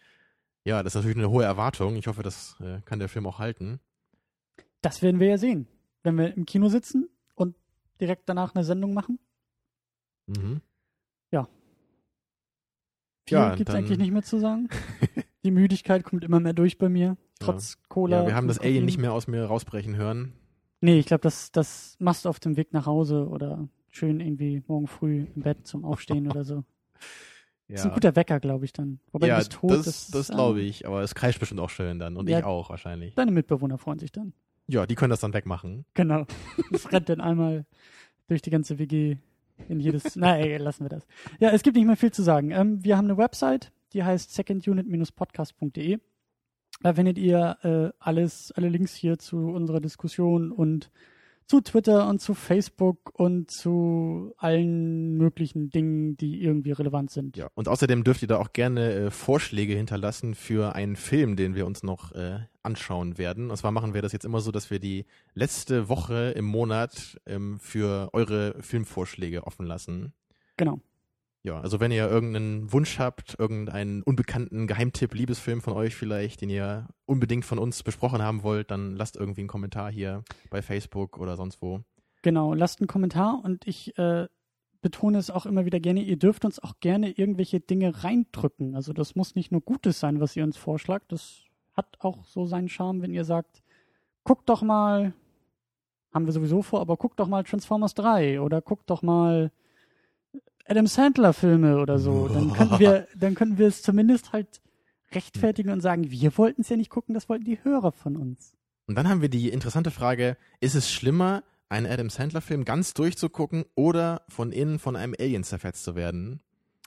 [0.65, 1.95] ja, das ist natürlich eine hohe Erwartung.
[1.95, 3.79] Ich hoffe, das äh, kann der Film auch halten.
[4.82, 5.67] Das werden wir ja sehen,
[6.03, 7.55] wenn wir im Kino sitzen und
[7.99, 9.19] direkt danach eine Sendung machen.
[10.27, 10.61] Mhm.
[13.27, 14.67] Viel Ja, gibt's dann- eigentlich nicht mehr zu sagen.
[15.43, 18.21] Die Müdigkeit kommt immer mehr durch bei mir, trotz Cola.
[18.21, 20.34] Ja, wir haben das Alien nicht mehr aus mir rausbrechen hören.
[20.82, 24.63] Nee, ich glaube, das, das machst du auf dem Weg nach Hause oder schön irgendwie
[24.67, 26.63] morgen früh im Bett zum Aufstehen oder so.
[27.67, 28.99] Das ist ein guter Wecker, glaube ich, dann.
[29.11, 29.71] Wobei ja, du bist tot.
[29.71, 32.39] das, das äh, glaube ich, aber es kreischt bestimmt auch schön dann und Ja.
[32.39, 33.13] ich auch wahrscheinlich.
[33.13, 34.34] Deine Mitbewohner freuen sich dann.
[34.72, 35.86] Ja, die können das dann wegmachen.
[35.93, 36.26] Genau.
[36.72, 37.65] Das rennt dann einmal
[38.28, 39.17] durch die ganze WG
[39.67, 40.15] in jedes.
[40.15, 41.05] Na, ey, lassen wir das.
[41.39, 42.51] Ja, es gibt nicht mehr viel zu sagen.
[42.51, 45.99] Ähm, wir haben eine Website, die heißt secondunit-podcast.de.
[46.82, 50.89] Da findet ihr äh, alles, alle Links hier zu unserer Diskussion und
[51.47, 57.36] zu Twitter und zu Facebook und zu allen möglichen Dingen, die irgendwie relevant sind.
[57.36, 61.55] Ja, und außerdem dürft ihr da auch gerne äh, Vorschläge hinterlassen für einen Film, den
[61.55, 63.49] wir uns noch äh, anschauen werden.
[63.49, 67.20] Und zwar machen wir das jetzt immer so, dass wir die letzte Woche im Monat
[67.26, 70.14] ähm, für eure Filmvorschläge offen lassen.
[70.57, 70.80] Genau.
[71.43, 76.51] Ja, also wenn ihr irgendeinen Wunsch habt, irgendeinen unbekannten Geheimtipp, Liebesfilm von euch vielleicht, den
[76.51, 81.18] ihr unbedingt von uns besprochen haben wollt, dann lasst irgendwie einen Kommentar hier bei Facebook
[81.18, 81.82] oder sonst wo.
[82.22, 84.28] Genau, lasst einen Kommentar und ich äh,
[84.82, 88.76] betone es auch immer wieder gerne, ihr dürft uns auch gerne irgendwelche Dinge reindrücken.
[88.76, 91.12] Also das muss nicht nur Gutes sein, was ihr uns vorschlagt.
[91.12, 91.43] Das
[91.74, 93.63] hat auch so seinen Charme, wenn ihr sagt,
[94.24, 95.13] guckt doch mal,
[96.13, 99.51] haben wir sowieso vor, aber guckt doch mal Transformers 3 oder guckt doch mal
[100.65, 102.28] Adam Sandler Filme oder so.
[102.28, 104.61] Dann könnten wir, dann könnten wir es zumindest halt
[105.13, 108.55] rechtfertigen und sagen, wir wollten es ja nicht gucken, das wollten die Hörer von uns.
[108.88, 113.65] Und dann haben wir die interessante Frage, ist es schlimmer, einen Adam Sandler-Film ganz durchzugucken
[113.76, 116.41] oder von innen von einem Alien zerfetzt zu werden?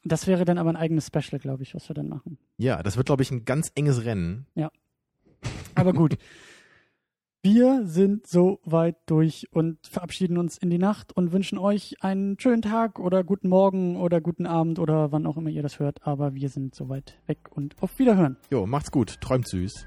[0.04, 2.38] Das wäre dann aber ein eigenes Special, glaube ich, was wir dann machen.
[2.58, 4.46] Ja, das wird, glaube ich, ein ganz enges Rennen.
[5.74, 6.16] Aber gut.
[7.46, 12.40] Wir sind so weit durch und verabschieden uns in die Nacht und wünschen euch einen
[12.40, 16.06] schönen Tag oder guten Morgen oder guten Abend oder wann auch immer ihr das hört.
[16.06, 18.38] Aber wir sind so weit weg und auf Wiederhören.
[18.50, 19.86] Jo, macht's gut, träumt süß.